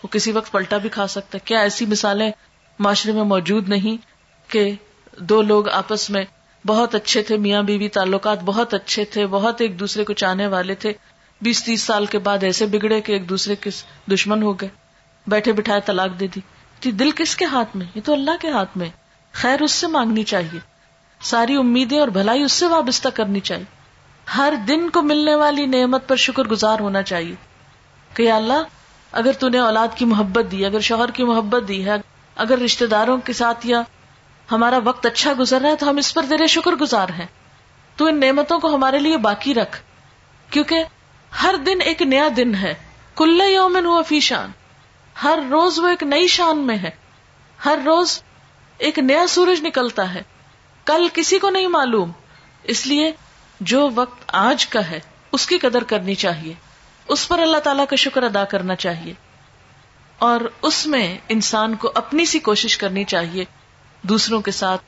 [0.02, 2.30] وہ کسی وقت پلٹا بھی کھا سکتا ہے۔ کیا ایسی مثالیں
[2.78, 3.96] معاشرے میں موجود نہیں
[4.50, 4.72] کہ
[5.18, 6.24] دو لوگ آپس میں
[6.66, 10.74] بہت اچھے تھے، میاں بیوی تعلقات بہت اچھے تھے، بہت ایک دوسرے کو چاہنے والے
[10.74, 10.92] تھے،
[11.40, 13.70] بیس تیس سال کے بعد ایسے بگڑے کہ ایک دوسرے کے
[14.10, 14.68] دشمن ہو گئے،
[15.26, 16.40] بیٹھے بٹھائے طلاق دے دی۔
[16.88, 18.88] دل کس کے ہاتھ میں؟ یہ تو اللہ کے ہاتھ میں۔
[19.32, 20.58] خیر اس سے مانگنی چاہیے۔
[21.22, 23.64] ساری امیدیں اور بھلائی اس سے وابستہ کرنی چاہیے۔
[24.36, 27.34] ہر دن کو ملنے والی نعمت پر شکر گزار ہونا چاہیے۔
[28.14, 28.62] کہ اللہ،
[29.12, 31.94] اگر نے اولاد کی محبت دی، اگر شوہر کی محبت دی ہے،
[32.36, 33.82] اگر رشتے داروں کے ساتھ یا
[34.52, 37.26] ہمارا وقت اچھا گزر رہا ہے، تو ہم اس پر تیرے شکر گزار ہیں۔
[37.96, 39.80] تو ان نعمتوں کو ہمارے لیے باقی رکھ۔
[40.50, 40.84] کیونکہ
[41.42, 42.74] ہر دن ایک نیا دن ہے۔
[43.16, 44.50] کل یومن ہوا فی شان۔
[45.22, 46.90] ہر روز وہ ایک نئی شان میں ہے۔
[47.64, 48.22] ہر روز
[48.78, 50.22] ایک نیا سورج نکلتا ہے۔
[50.84, 52.12] کل کسی کو نہیں معلوم۔
[52.62, 53.12] اس لیے
[53.60, 55.00] جو وقت آج کا ہے،
[55.32, 56.54] اس کی قدر کرنی چاہیے۔
[57.08, 59.14] اس پر اللہ تعالی کا شکر ادا کرنا چاہیے۔
[60.18, 63.44] اور اس میں انسان کو اپنی سی کوشش کرنی چاہیے۔
[64.02, 64.82] دوسروں کے ساتھ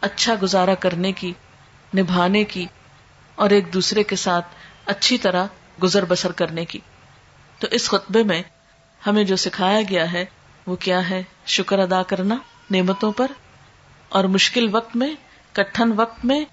[0.00, 1.32] اچھا گزارا کرنے کی،
[1.96, 2.66] نبھانے کی،
[3.34, 4.46] اور ایک دوسرے کے ساتھ
[4.86, 5.46] اچھی طرح
[5.82, 6.78] گزر بسر کرنے کی۔
[7.58, 8.42] تو اس خطبے میں
[9.06, 10.24] ہمیں جو سکھایا گیا ہے
[10.66, 12.34] وہ کیا ہے؟ شکر ادا کرنا
[12.70, 13.26] نعمتوں پر
[14.08, 15.14] اور مشکل وقت میں،
[15.52, 16.44] کٹھن وقت میں،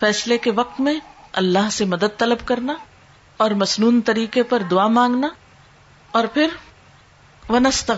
[0.00, 0.94] فیصلے کے وقت میں
[1.32, 2.74] اللہ سے مدد طلب کرنا
[3.36, 5.28] اور مصنون طریقے پر دعا مانگنا
[6.12, 6.48] اور پھر
[7.48, 7.90] ونس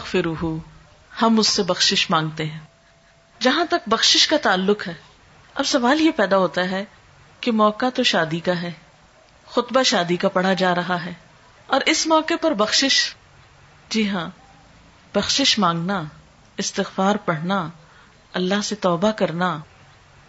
[1.23, 2.61] ہم اس سے بخشش مانگتے ہیں۔
[3.41, 4.95] جہاں تک بخشش کا تعلق ہے،
[5.55, 6.85] اب سوال یہ پیدا ہوتا ہے
[7.41, 8.73] کہ موقع تو شادی کا ہے،
[9.47, 11.13] خطبہ شادی کا پڑھا جا رہا ہے
[11.67, 13.15] اور اس موقع پر بخشش
[13.93, 14.31] جی ہاں
[15.15, 16.03] بخشش مانگنا،
[16.57, 17.69] استغفار پڑھنا،
[18.33, 19.59] اللہ سے توبہ کرنا،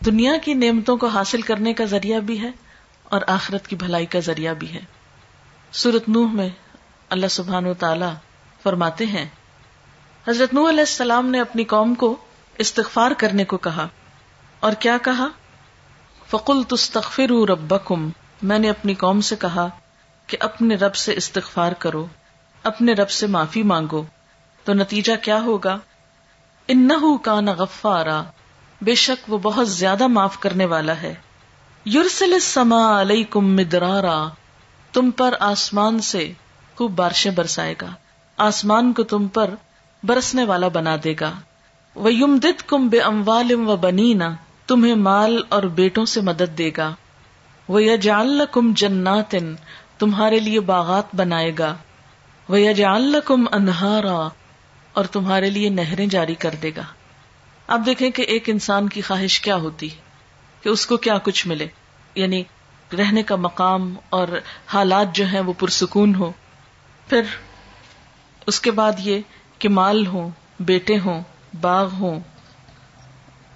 [0.05, 2.51] دنیا کی نعمتوں کو حاصل کرنے کا ذریعہ بھی ہے
[3.03, 4.79] اور آخرت کی بھلائی کا ذریعہ بھی ہے۔
[5.71, 6.49] سورت نوح میں
[7.09, 8.05] اللہ سبحان و تعالی
[8.63, 9.25] فرماتے ہیں،
[10.27, 12.15] حضرت نوح علیہ السلام نے اپنی قوم کو
[12.57, 13.87] استغفار کرنے کو کہا۔
[14.59, 15.27] اور کیا کہا؟
[16.29, 18.09] فقل تستغفر ربکم
[18.41, 19.67] میں نے اپنی قوم سے کہا
[20.27, 22.05] کہ اپنے رب سے استغفار کرو۔
[22.63, 24.03] اپنے رب سے معافی مانگو
[24.63, 25.77] تو نتیجہ کیا ہوگا؟
[26.67, 28.23] انہو کان غفارا،
[28.81, 31.15] بے شک وہ بہت زیادہ معاف کرنے والا ہے۔
[31.85, 34.27] یورسل سما علیکم مدرارا،
[34.93, 36.33] تم پر آسمان سے
[36.75, 37.87] خوب بارشیں برسائے گا۔
[38.37, 39.49] آسمان کو تم پر
[40.03, 41.31] برسنے والا بنا دے گا۔
[41.95, 44.35] وہ یم دت کم بے اموال و بنینا
[44.67, 46.93] تمہیں مال اور بیٹوں سے مدد دے گا۔
[47.67, 49.55] وہ یجعل کم جناتن
[49.99, 51.75] تمہارے لیے باغات بنائے گا۔
[52.49, 54.27] وہ یجعل انہارا
[54.93, 56.83] اور تمہارے لیے نہریں جاری کر دے گا۔
[57.67, 59.89] اب دیکھیں کہ ایک انسان کی خواہش کیا ہوتی؟
[60.61, 61.67] کہ اس کو کیا کچھ ملے؟
[62.15, 62.43] یعنی
[62.97, 64.27] رہنے کا مقام اور
[64.67, 66.31] حالات جو ہیں وہ پرسکون ہو
[67.07, 67.21] پھر
[68.47, 69.19] اس کے بعد یہ
[69.59, 70.29] کہ مال ہو
[70.59, 71.23] بیٹے ہوں،
[71.61, 72.19] باغ ہوں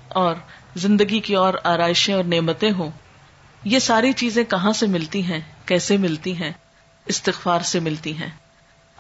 [0.08, 0.36] اور
[0.76, 2.92] زندگی کی اور آرائشیں اور نعمتیں ہوں۔
[3.64, 6.52] یہ ساری چیزیں کہاں سے ملتی ہیں؟ کیسے ملتی ہیں؟
[7.06, 8.30] استغفار سے ملتی ہیں۔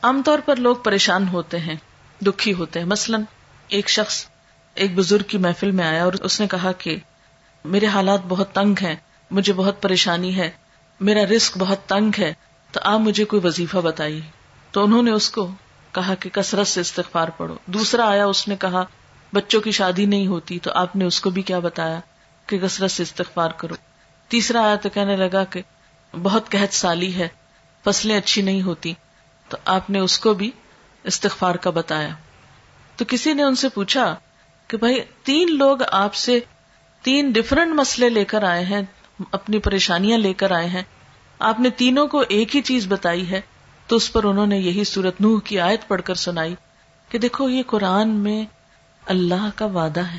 [0.03, 1.75] عام طور پر لوگ پریشان ہوتے ہیں،
[2.21, 3.21] دکھی ہوتے ہیں۔ مثلاً
[3.67, 4.25] ایک شخص
[4.73, 6.97] ایک بزرگ کی محفل میں آیا اور اس نے کہا کہ
[7.65, 8.95] میرے حالات بہت تنگ ہیں،
[9.31, 10.51] مجھے بہت پریشانی ہے،
[10.99, 12.33] میرا رسک بہت تنگ ہے،
[12.71, 14.21] تو آپ مجھے کوئی وظیفہ بتائیے۔
[14.71, 15.51] تو انہوں نے اس کو
[15.91, 18.83] کہا کہ کثرت سے استغفار پڑھو۔ دوسرا آیا، اس نے کہا،
[19.33, 21.99] بچوں کی شادی نہیں ہوتی، تو آپ نے اس کو بھی کیا بتایا
[22.45, 23.75] کہ کثرت سے استغفار کرو۔
[24.27, 25.61] تیسرا آیا تو کہنے لگا کہ
[26.23, 27.27] بہت قحط سالی ہے،
[27.83, 28.93] فصلیں اچھی نہیں ہوتی۔
[29.49, 30.51] تو آپ نے اس کو بھی
[31.03, 32.09] استغفار کا بتایا۔
[32.95, 34.15] تو کسی نے ان سے پوچھا
[34.67, 36.39] کہ بھائی تین لوگ آپ سے
[37.01, 38.81] تین ڈفرنٹ مسئلے لے کر آئے ہیں،
[39.31, 40.83] اپنی پریشانیاں لے کر آئے ہیں۔
[41.39, 43.41] آپ نے تینوں کو ایک ہی چیز بتائی ہے۔
[43.87, 46.55] تو اس پر انہوں نے یہی سورت نوح کی آیت پڑھ کر سنائی
[47.09, 48.45] کہ دیکھو یہ قرآن میں
[49.05, 50.17] اللہ کا وعدہ ہے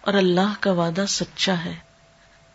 [0.00, 1.74] اور اللہ کا وعدہ سچا ہے۔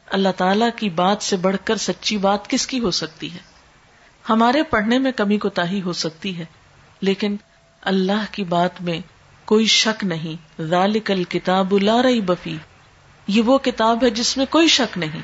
[0.06, 3.53] اللہ تعالی کی بات سے بڑھ کر سچی بات کس کی ہو سکتی ہے؟
[4.30, 6.46] ہمارے پڑھنے میں کمی کو تاہی ہو سکتی ہے،
[7.02, 7.36] لیکن
[7.82, 9.02] اللہ کی بات میں
[9.46, 12.58] کوئی شک نہیں۔ ذالک الکتاب لا ریب بفی
[13.28, 15.22] یہ وہ کتاب ہے جس میں کوئی شک نہیں۔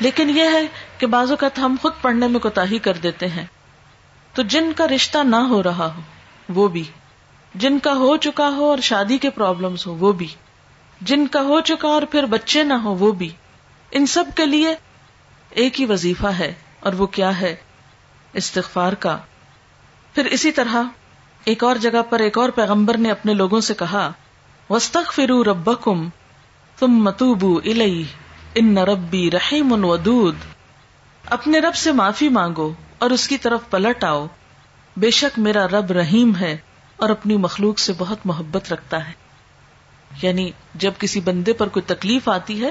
[0.00, 0.66] لیکن یہ ہے
[0.98, 3.46] کہ بعض اوقات ہم خود پڑھنے میں کوتا کر دیتے ہیں۔
[4.34, 6.00] تو جن کا رشتہ نہ ہو رہا ہو،
[6.48, 6.84] وہ بھی۔
[7.54, 10.26] جن کا ہو چکا ہو اور شادی کے پرابلمس ہو وہ بھی۔
[11.00, 13.28] جن کا ہو چکا اور پھر بچے نہ ہو وہ بھی۔
[13.90, 14.74] ان سب کے لیے
[15.50, 17.56] ایک ہی وظیفہ ہے اور وہ کیا ہے؟
[18.32, 19.18] استغفار کا۔
[20.14, 20.76] پھر اسی طرح
[21.44, 24.12] ایک اور جگہ پر ایک اور پیغمبر نے اپنے لوگوں سے کہا
[24.70, 26.08] وسط فرو ربکم
[26.78, 28.04] تم متوبو الئی
[28.54, 30.36] ان ربی رحیم ودود۔
[31.26, 34.26] اپنے رب سے معافی مانگو اور اس کی طرف پلٹ آؤ۔
[34.96, 36.56] بے شک میرا رب رحیم ہے
[36.96, 39.12] اور اپنی مخلوق سے بہت محبت رکھتا ہے۔
[40.22, 42.70] یعنی جب کسی بندے پر کوئی تکلیف آتی ہے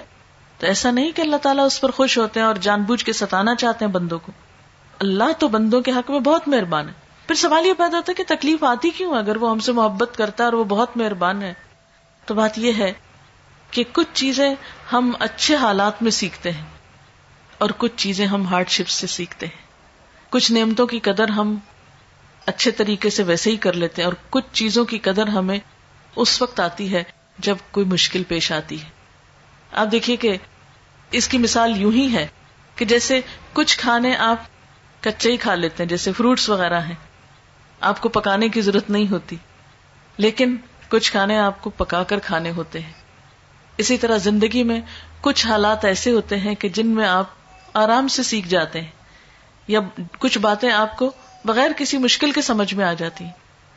[0.57, 3.13] تو ایسا نہیں کہ اللہ تعالیٰ اس پر خوش ہوتے ہیں اور جان بوجھ کے
[3.13, 4.31] ستانا چاہتے ہیں بندوں کو۔
[5.01, 6.93] اللہ تو بندوں کے حق میں بہت مہربان ہے۔
[7.27, 10.17] پھر سوال یہ پیدا ہوتا ہے کہ تکلیف آتی کیوں اگر وہ ہم سے محبت
[10.17, 11.53] کرتا ہے اور وہ بہت مہربان ہے۔
[12.25, 12.93] تو بات یہ ہے
[13.71, 14.55] کہ کچھ چیزیں
[14.93, 16.65] ہم اچھے حالات میں سیکھتے ہیں
[17.57, 19.61] اور کچھ چیزیں ہم ہارڈ شپ سے سیکھتے ہیں۔
[20.29, 21.55] کچھ نعمتوں کی قدر ہم
[22.45, 25.59] اچھے طریقے سے ویسے ہی کر لیتے ہیں اور کچھ چیزوں کی قدر ہمیں
[26.15, 27.03] اس وقت آتی ہے
[27.39, 28.89] جب کوئی مشکل پیش آتی ہے۔
[29.71, 30.37] آپ دیکھیے کہ
[31.11, 32.27] اس کی مثال یوں ہی ہے
[32.75, 33.21] کہ جیسے
[33.53, 34.37] کچھ کھانے آپ
[35.01, 36.95] کچے ہی کھا لیتے ہیں، جیسے فروٹس وغیرہ ہیں۔
[37.81, 39.35] آپ کو پکانے کی ضرورت نہیں ہوتی۔
[40.17, 40.57] لیکن
[40.89, 42.91] کچھ کھانے آپ کو پکا کر کھانے ہوتے ہیں۔
[43.77, 44.81] اسی طرح زندگی میں
[45.21, 47.25] کچھ حالات ایسے ہوتے ہیں کہ جن میں آپ
[47.73, 48.91] آرام سے سیکھ جاتے ہیں۔
[49.67, 49.79] یا
[50.19, 51.11] کچھ باتیں آپ کو
[51.45, 53.31] بغیر کسی مشکل کے سمجھ میں آ جاتی ہیں،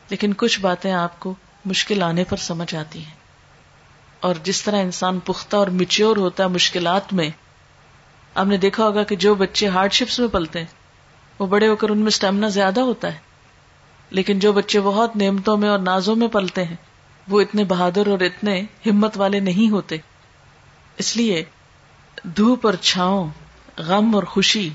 [0.09, 1.33] لیکن کچھ باتیں آپ کو
[1.65, 3.15] مشکل آنے پر سمجھ آتی ہیں۔
[4.19, 7.29] اور جس طرح انسان پختہ اور میچیور ہوتا ہے مشکلات میں،
[8.35, 10.84] آپ نے دیکھا ہوگا کہ جو بچے ہارڈ شپس میں پلتے ہیں
[11.39, 13.17] وہ بڑے ہو کر ان میں اسٹیمنا زیادہ ہوتا ہے۔
[14.09, 16.75] لیکن جو بچے بہت نعمتوں میں اور نازوں میں پلتے ہیں،
[17.27, 19.97] وہ اتنے بہادر اور اتنے ہمت والے نہیں ہوتے۔
[20.97, 21.43] اس لیے
[22.23, 23.29] دھوپ اور چھاؤں،
[23.77, 24.69] غم اور خوشی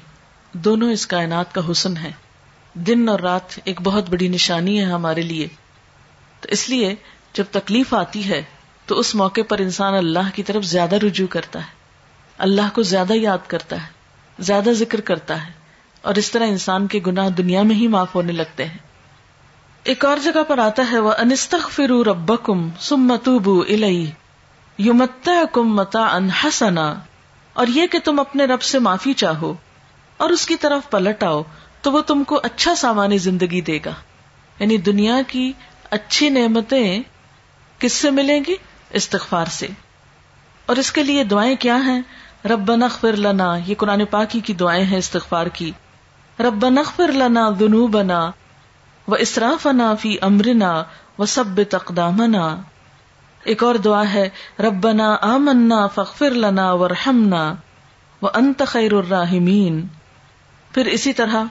[0.53, 2.11] دونوں اس کائنات کا حسن ہے۔
[2.75, 5.49] دن اور رات ایک بہت بڑی نشانی ہے ہمارے لیے۔
[6.41, 6.95] تو اس لیے
[7.33, 8.43] جب تکلیف آتی ہے،
[8.87, 11.73] تو اس موقع پر انسان اللہ کی طرف زیادہ رجوع کرتا ہے۔
[12.39, 13.89] اللہ کو زیادہ یاد کرتا ہے،
[14.39, 15.60] زیادہ ذکر کرتا ہے۔
[16.03, 18.79] اور اس طرح انسان کے گناہ دنیا میں ہی معاف ہونے لگتے ہیں۔
[19.83, 23.63] ایک اور جگہ پر آتا ہے وہ انستخ فرو رب کم سم متوبو
[25.53, 26.95] کم متا انحسنا
[27.53, 29.55] اور یہ کہ تم اپنے رب سے معافی چاہو
[30.17, 31.43] اور اس کی طرف پلٹ آؤ،
[31.83, 33.93] تو وہ تم کو اچھا سامانی زندگی دے گا۔
[34.59, 35.53] یعنی دنیا کی
[35.91, 37.03] اچھی نعمتیں
[37.79, 38.55] کس سے ملیں گی؟
[38.91, 39.67] استغفار سے۔
[40.67, 42.01] اور اس کے لیے دعائیں کیا ہیں؟
[42.45, 45.71] رب نخر لنا یہ قرآن پاکی کی دعائیں ہیں استغفار کی۔
[46.41, 48.31] رب نخر لنا دنو بنا
[49.09, 50.83] و اسرافنا فی امرنا
[51.19, 52.57] و سب تقدامنا
[53.45, 54.29] ایک اور دعا ہے،
[54.61, 57.55] ربنا آمنا فخر لنا ورحمنا
[58.23, 59.87] و انت خیر الراحمین۔
[60.75, 61.45] پھر اسی طرح،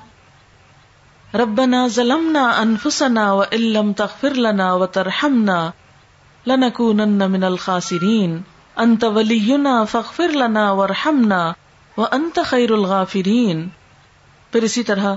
[1.34, 5.72] ربنا ظلمنا انفسنا و علم تغفر لنا و ترحمنا
[6.48, 8.42] لنکونن من الخاسرین۔
[8.76, 11.54] انت ولینا فغفر لنا ورحمنا
[11.98, 13.70] و انت خیر الغافرین۔
[14.52, 15.16] پھر اسی طرح،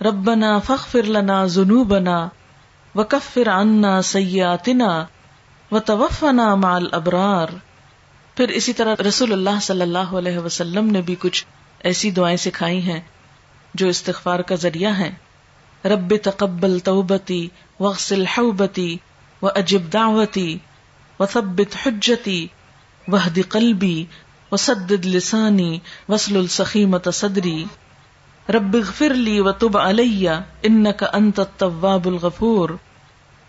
[0.00, 2.28] ربنا فغفر لنا ذنوبنا
[2.94, 5.04] وکفر عنا سیئاتنا
[5.72, 7.48] وتوفنا مع الابرار۔
[8.36, 11.46] پھر اسی طرح رسول اللہ صلی اللہ علیہ وسلم نے بھی کچھ
[11.80, 13.00] ایسی دعائیں سکھائی ہیں
[13.74, 15.10] جو استغفار کا ذریعہ ہیں۔
[15.84, 17.48] رب تقبل توبتی
[17.80, 18.96] وغسل حوبتی
[19.42, 20.58] و اجب دعوتی
[21.20, 22.46] و ثبت حجتی
[23.08, 24.04] وحد قلبی
[24.52, 24.56] و
[25.04, 27.64] لسانی وصل السخیمت صدری۔
[28.48, 30.30] رب اغفر لی و تب علیہ،
[30.62, 32.68] انک انت التواب الغفور.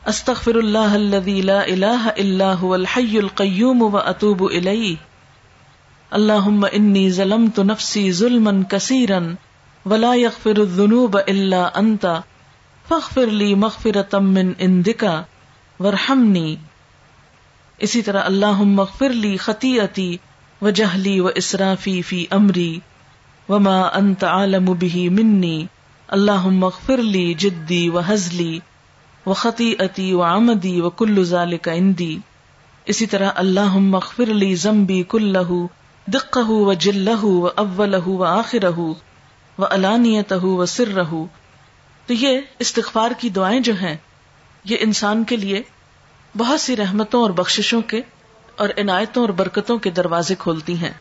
[0.05, 4.95] استغفر اللہ الذي لا الہ الا هو الحی القیوم و اتوب الیہ.
[6.12, 9.19] اللہم انی ظلمت نفسی ظلما کثیرا
[9.86, 12.05] ولا يغفر الذنوب الا انت.
[12.89, 15.25] فاغفر لي مغفرة من عندك
[15.79, 16.58] وارحمني
[17.77, 20.19] اسی طرح اللهم اغفر لي خطيئتي
[20.62, 22.81] وجهلي واسرافي في امري
[23.49, 25.67] وما انت عالم به مني
[26.10, 28.62] اللهم اغفر لي جدي وهزلي
[29.25, 32.19] وخطيئتي وعمدي وكل ذلك عندي
[32.86, 35.69] اسی طرح اللهم اغفر لي ذنبي كله
[36.08, 38.95] دقه وجله واوله واخره
[39.58, 41.25] وہ علانیت و سر رہو
[42.08, 43.95] تو یہ استغفار کی دعائیں جو ہیں،
[44.63, 45.62] یہ انسان کے لیے
[46.38, 48.01] بہت سی رحمتوں اور بخششوں کے
[48.55, 50.93] اور عنایتوں اور برکتوں کے دروازے کھولتی ہیں۔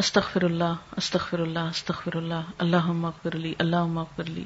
[0.00, 4.44] استغفر اللہ استغفر اللہ استغفر اللہ اللہ اغفر لی اللہ اغفر لی۔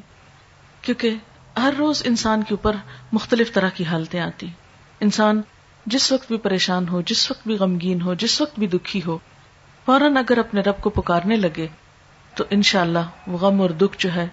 [0.83, 1.15] کیونکہ
[1.57, 2.77] ہر روز انسان کے اوپر
[3.13, 4.47] مختلف طرح کی حالتیں آتی۔
[5.01, 5.43] انسان
[5.87, 9.19] جس وقت بھی پریشان ہو، جس وقت بھی غمگین ہو، جس وقت بھی دکھی ہو،
[9.87, 11.67] فوراً اگر اپنے رب کو پکارنے لگے،
[12.35, 14.29] تو انشاءاللہ اللہ وہ غم اور دکھ جو ہے،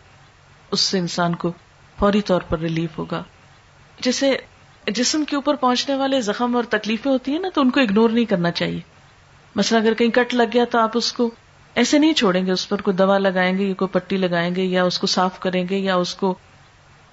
[0.71, 1.51] اس سے انسان کو
[1.99, 3.23] فوری طور پر ریلیف ہوگا۔
[3.99, 4.38] جیسے
[4.88, 8.10] جسم کے اوپر پہنچنے والے زخم اور تکلیفیں ہوتی ہیں نا، تو ان کو اگنور
[8.10, 8.79] نہیں کرنا چاہیے۔
[9.55, 11.29] مثلا اگر کہیں کٹ لگ گیا تو آپ اس کو
[11.75, 14.63] ایسے نہیں چھوڑیں گے، اس پر کوئی دوا لگائیں گے یا کوئی پٹی لگائیں گے
[14.63, 16.35] یا اس کو صاف کریں گے یا اس کو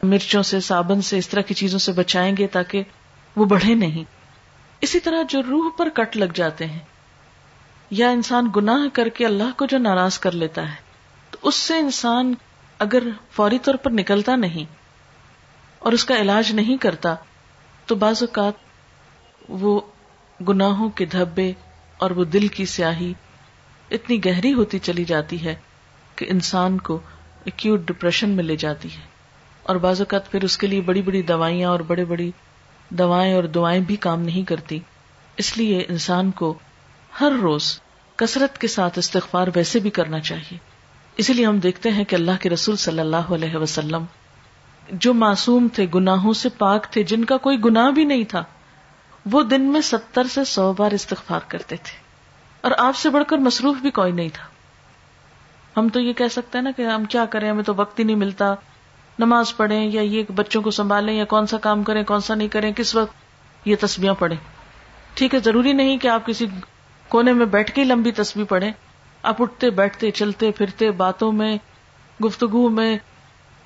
[0.02, 2.82] مرچوں سے، صابن سے، اس طرح کی چیزوں سے بچائیں گے تاکہ
[3.36, 4.04] وہ بڑھے نہیں۔
[4.80, 6.78] اسی طرح جو روح پر کٹ لگ جاتے ہیں
[7.90, 10.76] یا انسان گناہ کر کے اللہ کو جو ناراض کر لیتا ہے،
[11.30, 12.34] تو اس سے انسان
[12.78, 14.72] اگر فوری طور پر نکلتا نہیں
[15.78, 17.14] اور اس کا علاج نہیں کرتا،
[17.86, 18.66] تو بعض اوقات
[19.48, 19.80] وہ
[20.40, 21.52] گناہوں کے دھبے
[21.98, 23.12] اور وہ دل کی سیاہی
[23.90, 25.54] اتنی گہری ہوتی چلی جاتی ہے
[26.16, 26.98] کہ انسان کو
[27.44, 29.06] ایکوٹ ڈپریشن میں لے جاتی ہے۔
[29.62, 32.30] اور بعض اوقات پھر اس کے لیے بڑی بڑی دوائیاں اور بڑے بڑی
[32.90, 34.78] دوائیں اور دعائیں بھی کام نہیں کرتی۔
[35.36, 36.58] اس لیے انسان کو
[37.20, 37.80] ہر روز
[38.16, 40.58] کثرت کے ساتھ استغفار ویسے بھی کرنا چاہیے۔
[41.16, 44.04] اسی لیے ہم دیکھتے ہیں کہ اللہ کے رسول صلی اللہ علیہ وسلم
[44.92, 48.44] جو معصوم تھے، گناہوں سے پاک تھے، جن کا کوئی گناہ بھی نہیں تھا
[49.26, 51.98] وہ دن میں ستر سے سو بار استغفار کرتے تھے۔
[52.60, 54.44] اور آپ سے بڑھ کر مصروف بھی کوئی نہیں تھا۔
[55.76, 58.04] ہم تو یہ کہہ سکتے ہیں نا کہ ہم کیا کریں، ہمیں تو وقت ہی
[58.04, 58.54] نہیں ملتا۔
[59.18, 62.48] نماز پڑھیں یا یہ بچوں کو سنبھالیں یا کون سا کام کریں، کون سا نہیں
[62.48, 63.12] کریں، کس وقت
[63.64, 64.36] یہ تصویاں پڑھیں۔
[65.14, 66.46] ٹھیک ہے، ضروری نہیں کہ آپ کسی
[67.08, 68.72] کونے میں بیٹھ کے لمبی تصویر پڑھیں۔
[69.22, 71.58] آپ اٹھتے، بیٹھتے، چلتے، پھرتے، باتوں میں،
[72.24, 72.98] گفتگو میں،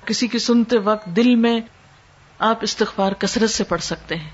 [0.05, 1.61] کسی کی سنتے وقت، دل میں
[2.39, 4.29] آپ استغفار کثرت سے پڑھ سکتے ہیں۔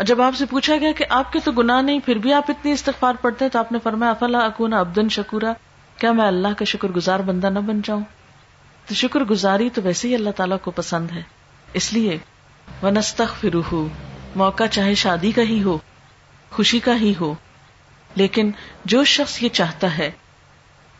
[0.00, 2.44] اور جب آپ سے پوچھا گیا کہ آپ کے تو گناہ نہیں، پھر بھی آپ
[2.48, 5.52] اتنی استغفار پڑھتے ہیں تو آپ نے فرمایا، افلا اکونا ابدن شکورا؟
[5.96, 8.04] کیا میں اللہ کا شکر گزار بندہ نہ بن جاؤں؟
[8.86, 11.22] تو شکر گزاری تو ویسے ہی اللہ تعالیٰ کو پسند ہے۔
[11.72, 12.18] اس لیے
[12.82, 13.88] ونستخ فرو
[14.36, 15.78] موقع چاہے شادی کا ہی ہو،
[16.50, 17.34] خوشی کا ہی ہو،
[18.14, 18.50] لیکن
[18.84, 20.10] جو شخص یہ چاہتا ہے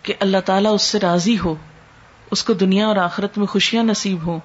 [0.03, 1.55] کہ اللہ تعالیٰ اس سے راضی ہو،
[2.31, 4.41] اس کو دنیا اور آخرت میں خوشیاں نصیب ہوں،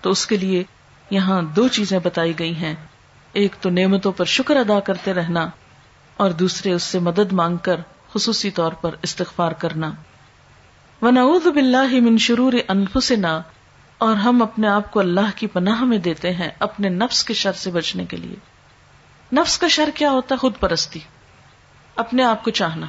[0.00, 0.64] تو اس کے لیے
[1.10, 2.74] یہاں دو چیزیں بتائی گئی ہیں۔
[3.32, 5.48] ایک تو نعمتوں پر شکر ادا کرتے رہنا
[6.16, 7.80] اور دوسرے اس سے مدد مانگ کر
[8.14, 9.90] خصوصی طور پر استغفار کرنا۔
[11.02, 13.42] ونعوذ باللہ من شرور انفسنا
[13.98, 17.52] اور ہم اپنے آپ کو اللہ کی پناہ میں دیتے ہیں اپنے نفس کے شر
[17.52, 18.36] سے بچنے کے لیے۔
[19.32, 21.00] نفس کا شر کیا ہوتا ہے؟ خود پرستی۔
[21.96, 22.86] اپنے آپ کو چاہنا،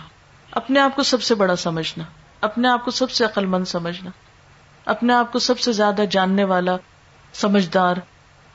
[0.51, 2.03] اپنے آپ کو سب سے بڑا سمجھنا،
[2.41, 4.09] اپنے آپ کو سب سے عقل مند سمجھنا،
[4.85, 6.75] اپنے آپ کو سب سے زیادہ جاننے والا
[7.33, 7.95] سمجھدار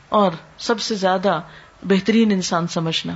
[0.09, 1.40] اور سب سے زیادہ
[1.88, 3.12] بہترین انسان سمجھنا۔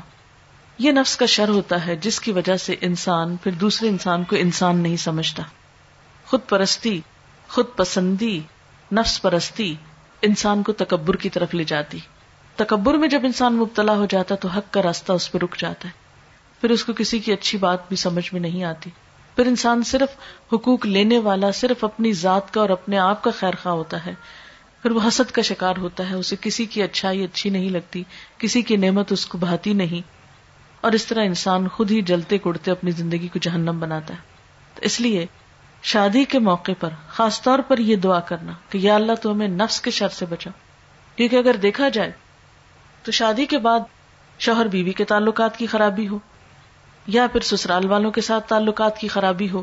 [0.78, 4.36] یہ نفس کا شر ہوتا ہے جس کی وجہ سے انسان پھر دوسرے انسان کو
[4.36, 5.42] انسان نہیں سمجھتا۔
[6.26, 7.00] خود پرستی،
[7.48, 8.40] خود پسندی،
[8.92, 9.74] نفس پرستی
[10.22, 11.98] انسان کو تکبر کی طرف لے جاتی۔
[12.56, 15.88] تکبر میں جب انسان مبتلا ہو جاتا تو حق کا راستہ اس پہ رک جاتا
[15.88, 15.92] ہے۔
[16.60, 18.90] پھر اس کو کسی کی اچھی بات بھی سمجھ میں نہیں آتی۔
[19.36, 20.08] پھر انسان صرف
[20.52, 24.14] حقوق لینے والا، صرف اپنی ذات کا اور اپنے آپ کا خیر خواہ ہوتا ہے۔
[24.82, 28.02] پھر وہ حسد کا شکار ہوتا ہے، اسے کسی کی اچھائی اچھی نہیں لگتی،
[28.38, 30.20] کسی کی نعمت اس کو بھاتی نہیں۔
[30.80, 34.18] اور اس طرح انسان خود ہی جلتے کڑتے اپنی زندگی کو جہنم بناتا ہے۔
[34.74, 35.26] تو اس لیے
[35.82, 39.48] شادی کے موقع پر خاص طور پر یہ دعا کرنا کہ یا اللہ تو ہمیں
[39.48, 40.50] نفس کے شر سے بچا۔
[41.16, 42.12] کیونکہ اگر دیکھا جائے
[43.02, 43.80] تو شادی کے بعد
[44.38, 46.18] شوہر بیوی کے تعلقات کی خرابی ہو،
[47.06, 49.62] یا پھر سسرال والوں کے ساتھ تعلقات کی خرابی ہو،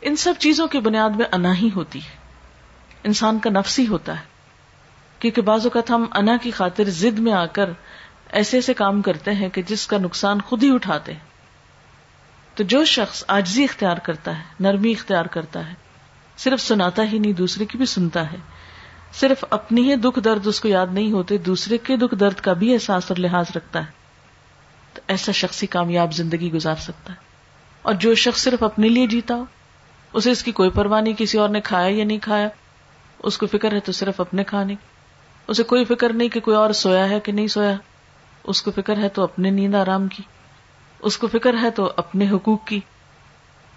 [0.00, 2.16] ان سب چیزوں کی بنیاد میں انا ہی ہوتی ہے۔
[3.04, 4.33] انسان کا نفس ہی ہوتا ہے۔
[5.24, 7.70] کیونکہ بعض اوقات ہم انا کی خاطر زد میں آ کر
[8.30, 11.20] ایسے ایسے کام کرتے ہیں کہ جس کا نقصان خود ہی اٹھاتے ہیں۔
[12.54, 15.74] تو جو شخص آجزی اختیار کرتا ہے، نرمی اختیار کرتا ہے،
[16.36, 18.36] صرف سناتا ہی نہیں، دوسرے کی بھی سنتا ہے۔
[19.12, 22.52] صرف اپنی ہی دکھ درد اس کو یاد نہیں ہوتے، دوسرے کے دکھ درد کا
[22.52, 23.90] بھی احساس اور لحاظ رکھتا ہے۔
[24.94, 27.18] تو ایسا شخص کامیاب زندگی گزار سکتا ہے۔
[27.82, 29.44] اور جو شخص صرف اپنے لیے جیتا ہو،
[30.12, 32.48] اسے اس کی کوئی پرواہ نہیں، کسی اور نے کھایا یا نہیں کھایا،
[33.18, 34.93] اس کو فکر ہے تو صرف اپنے کھانے کی۔
[35.46, 37.74] اسے کوئی فکر نہیں کہ کوئی اور سویا ہے کہ نہیں سویا۔
[38.44, 40.22] اس کو فکر ہے تو اپنے نیند آرام کی۔
[41.00, 42.80] اس کو فکر ہے تو اپنے حقوق کی۔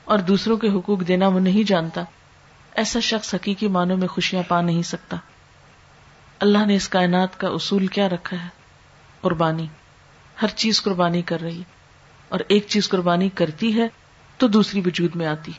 [0.06, 2.04] اور دوسروں کے حقوق دینا وہ نہیں جانتا۔
[2.76, 5.18] ایسا شخص حقیقی معنوں میں خوشیاں پا نہیں سکتا۔
[6.40, 8.48] اللہ نے اس کائنات کا اصول کیا رکھا ہے؟
[9.22, 9.68] قربانی۔
[10.42, 11.78] ہر چیز قربانی کر رہی ہے۔
[12.30, 13.88] اور ایک چیز قربانی کرتی ہے
[14.38, 15.52] تو دوسری وجود میں آتی۔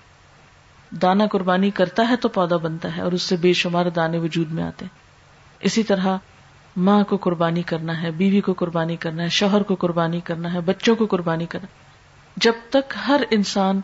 [0.91, 4.51] دانا قربانی کرتا ہے تو پودا بنتا ہے اور اس سے بے شمار دانے وجود
[4.51, 4.87] میں آتے۔
[5.61, 6.17] اسی طرح
[6.77, 10.61] ماں کو قربانی کرنا ہے، بیوی کو قربانی کرنا ہے، شوہر کو قربانی کرنا ہے،
[10.61, 11.67] بچوں کو قربانی کرنا
[12.37, 13.81] جب تک ہر انسان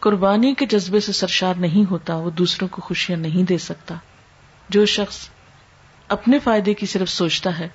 [0.00, 3.94] قربانی کے جذبے سے سرشار نہیں ہوتا، وہ دوسروں کو خوشیاں نہیں دے سکتا۔
[4.68, 5.28] جو شخص
[6.08, 7.68] اپنے فائدے کی صرف سوچتا ہے،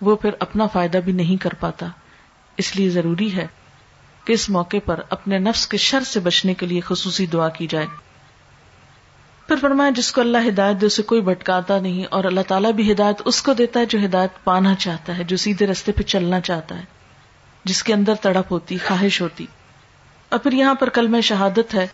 [0.00, 1.86] وہ پھر اپنا فائدہ بھی نہیں کر پاتا۔
[2.56, 3.46] اس لیے ضروری ہے
[4.24, 7.66] کہ اس موقع پر اپنے نفس کے شر سے بچنے کے لیے خصوصی دعا کی
[7.66, 7.86] جائے۔
[9.50, 12.90] پھر فرمایا، جس کو اللہ ہدایت دے، اسے کوئی بھٹکاتا نہیں، اور اللہ تعالیٰ بھی
[12.90, 16.40] ہدایت اس کو دیتا ہے جو ہدایت پانا چاہتا ہے، جو سیدھے رستے پہ چلنا
[16.40, 16.84] چاہتا ہے،
[17.64, 19.46] جس کے اندر تڑپ ہوتی، خواہش ہوتی۔
[20.32, 21.86] اور پھر یہاں پر کل میں شہادت ہے،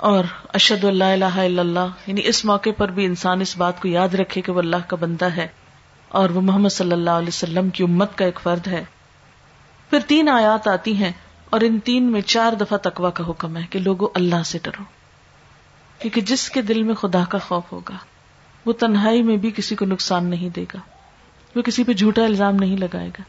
[0.00, 0.24] اور
[0.54, 4.14] اشد اللہ الہ الا اللہ یعنی اس موقع پر بھی انسان اس بات کو یاد
[4.14, 5.48] رکھے کہ وہ اللہ کا بندہ ہے،
[6.10, 8.84] اور وہ محمد صلی اللہ علیہ وسلم کی امت کا ایک فرد ہے۔
[9.90, 11.12] پھر تین آیات آتی ہیں،
[11.50, 14.84] اور ان تین میں چار دفعہ تقوا کا حکم ہے کہ لوگوں اللہ سے ڈرو۔
[16.02, 17.96] کیونکہ جس کے دل میں خدا کا خوف ہوگا،
[18.66, 20.80] وہ تنہائی میں بھی کسی کو نقصان نہیں دے گا۔
[21.56, 23.22] وہ کسی پہ جھوٹا الزام نہیں لگائے گا۔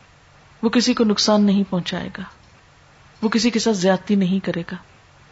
[0.62, 2.24] وہ کسی کو نقصان نہیں پہنچائے گا۔
[3.22, 4.76] وہ کسی کے ساتھ زیادتی نہیں کرے گا۔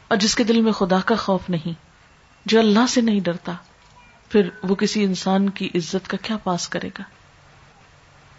[0.07, 1.73] اور جس کے دل میں خدا کا خوف نہیں،
[2.45, 3.53] جو اللہ سے نہیں ڈرتا،
[4.29, 7.03] پھر وہ کسی انسان کی عزت کا کیا پاس کرے گا؟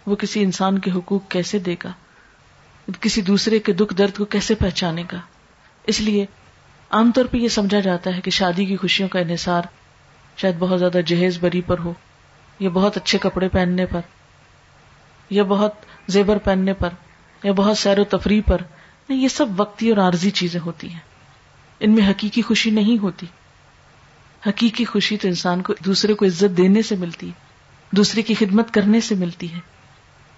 [0.05, 1.91] وہ کسی انسان کے حقوق کیسے دے گا؟
[2.99, 5.19] کسی دوسرے کے دکھ درد کو کیسے پہچانے گا؟
[5.87, 6.25] اس لیے
[6.93, 9.61] عام طور پہ یہ سمجھا جاتا ہے کہ شادی کی خوشیوں کا انحصار
[10.37, 11.93] شاید بہت زیادہ جہیز بری پر ہو،
[12.59, 13.99] یا بہت اچھے کپڑے پہننے پر،
[15.29, 15.73] یا بہت
[16.07, 16.89] زیبر پہننے پر،
[17.43, 18.61] یا بہت سیر و تفریح پر۔
[19.09, 20.99] نہیں، یہ سب وقتی اور عارضی چیزیں ہوتی ہیں۔
[21.79, 23.25] ان میں حقیقی خوشی نہیں ہوتی۔
[24.47, 27.33] حقیقی خوشی تو انسان کو دوسرے کو عزت دینے سے ملتی ہے،
[27.91, 29.59] دوسرے کی خدمت کرنے سے ملتی ہے،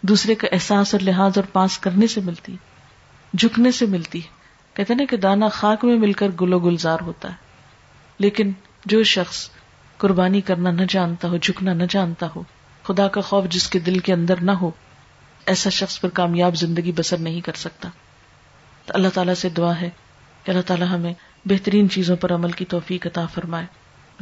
[0.02, 2.58] دوسرے کا احساس اور لحاظ اور پاس کرنے سے ملتی ہے،
[3.38, 4.35] جھکنے سے ملتی ہے۔
[4.76, 7.34] کہتے نا کہ دانا خاک میں مل کر گلو گلزار ہوتا ہے۔
[8.20, 8.52] لیکن
[8.86, 9.50] جو شخص
[9.98, 12.44] قربانی کرنا نہ جانتا ہو، جھکنا نہ جانتا ہو،
[12.84, 14.72] خدا کا خوف جس کے دل کے اندر نہ ہو،
[15.46, 17.90] ایسا شخص پر کامیاب زندگی بسر نہیں کر سکتا۔
[18.86, 19.90] تو اللہ تعالیٰ سے دعا ہے
[20.44, 21.14] کہ اللہ تعالیٰ ہمیں
[21.46, 23.66] بہترین چیزوں پر عمل کی توفیق عطا فرمائے۔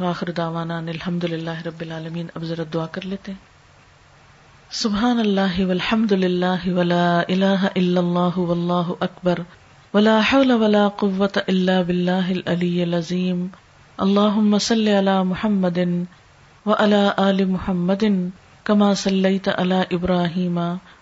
[0.06, 3.40] آخر دعوانا الحمد للہ رب العالمین۔ اب ذرا دعا کر لیتے ہیں۔
[4.72, 9.40] سبحان اللہ والحمد للہ ولا الہ الا اللہ واللہ اکبر۔
[9.94, 13.42] ولا حول ولا قوة الا باللہ العلی العظیم
[14.06, 15.78] اللہم صلی علی محمد
[16.66, 18.06] وعلى آل محمد
[18.70, 20.58] كما صليت على إبراهيم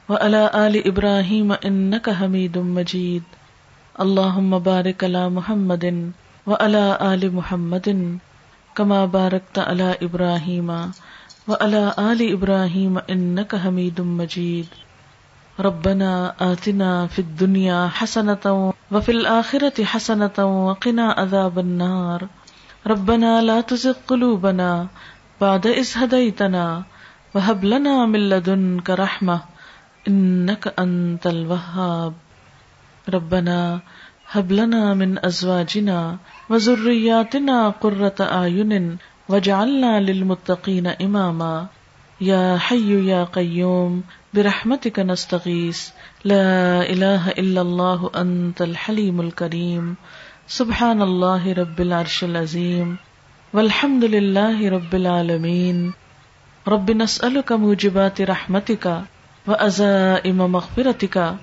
[0.10, 3.24] وعلى آل إبراهيم إنك حميد مجيد.
[4.00, 5.86] اللهم بارك على محمد
[6.48, 7.90] وعلى آل محمد
[8.76, 10.70] كما باركت على إبراهيم
[11.48, 14.68] وعلى آل إبراهيم إنك حميد مجيد.
[15.60, 22.28] ربنا آتنا في الدنيا حسنة وفي الآخرة حسنة وقنا عذاب النار.
[22.88, 24.88] ربنا لا تزغ قلوبنا
[25.42, 26.84] بعد إذ هديتنا
[27.36, 29.42] وهب لنا من لدنك رحمة
[30.08, 32.14] إنك أنت الوهاب
[33.10, 33.80] ربنا
[34.32, 36.18] هب لنا من ازواجنا
[36.50, 38.98] وذرياتنا قرة اعين
[39.30, 41.68] واجعلنا للمتقين اماما.
[42.22, 45.80] يا حي يا قيوم برحمتك نستغيث
[46.24, 49.96] لا اله الا الله انت الحليم الكريم
[50.48, 52.98] سبحان الله رب العرش العظيم
[53.54, 55.94] والحمد لله رب العالمين
[56.68, 58.86] رب نسألك موجبات رحمتك
[59.48, 61.36] وأزائم مغفرتك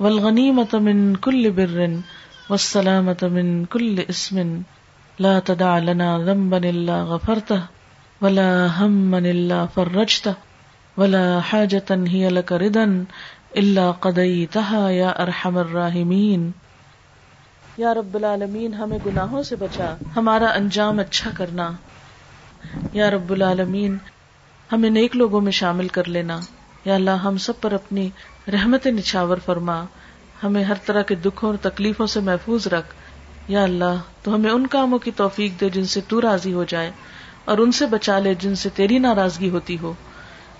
[0.00, 1.78] والغنیمت من کل بر
[2.50, 4.62] والسلامت من کل اسم.
[5.18, 7.62] لا تدع لنا ذنبا الا غفرته
[8.22, 10.34] ولا هما الا فرجته.
[10.96, 12.84] ولا حاجة هي لك ردا
[13.54, 16.50] الا قضيتها يا ارحم الراحمين.
[17.76, 21.70] یا رب العالمین ہمیں گناہوں سے بچا، ہمارا انجام اچھا کرنا۔
[22.92, 23.96] یا رب العالمین،
[24.72, 26.40] ہمیں نیک لوگوں میں شامل کر لینا۔
[26.84, 28.10] یا اللہ، ہم سب پر اپنی
[28.52, 29.84] رحمت نچھاور فرما۔
[30.42, 32.94] ہمیں ہر طرح کے دکھوں اور تکلیفوں سے محفوظ رکھ۔
[33.48, 36.90] یا اللہ، تو ہمیں ان کاموں کی توفیق دے جن سے تو راضی ہو جائے
[37.44, 39.92] اور ان سے بچا لے جن سے تیری ناراضگی ہوتی ہو۔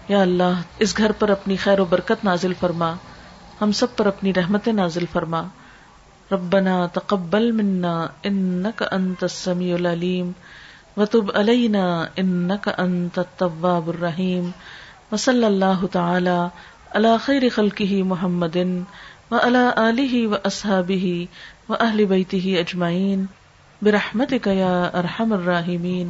[0.09, 2.95] یا اللہ، اس گھر پر اپنی خیر و برکت نازل فرما،
[3.61, 5.43] ہم سب پر اپنی رحمت نازل فرما۔
[6.33, 10.31] ربنا تقبل منا انك انت السميع العليم
[10.97, 14.51] وتب علينا انك انت التواب الرحيم
[15.13, 16.49] وصلى الله تعالى
[16.95, 18.85] على خير خلقه محمد
[19.31, 21.29] وعلى آله وأصحابه
[21.69, 23.27] وأهل بيته أجمعين
[23.83, 26.07] برحمتك يا أرحم الراحمين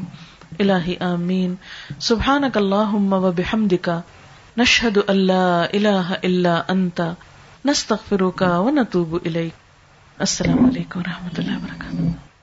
[0.58, 1.54] الہی آمین.
[1.98, 3.88] آمين اللہم و وبحمدك
[4.56, 7.00] نشہد اللہ الہ الا انت.
[7.64, 9.52] نستغفرک و نتوب الیک.
[10.18, 12.33] السلام علیکم و ورحمة اللہ وبرکاتہ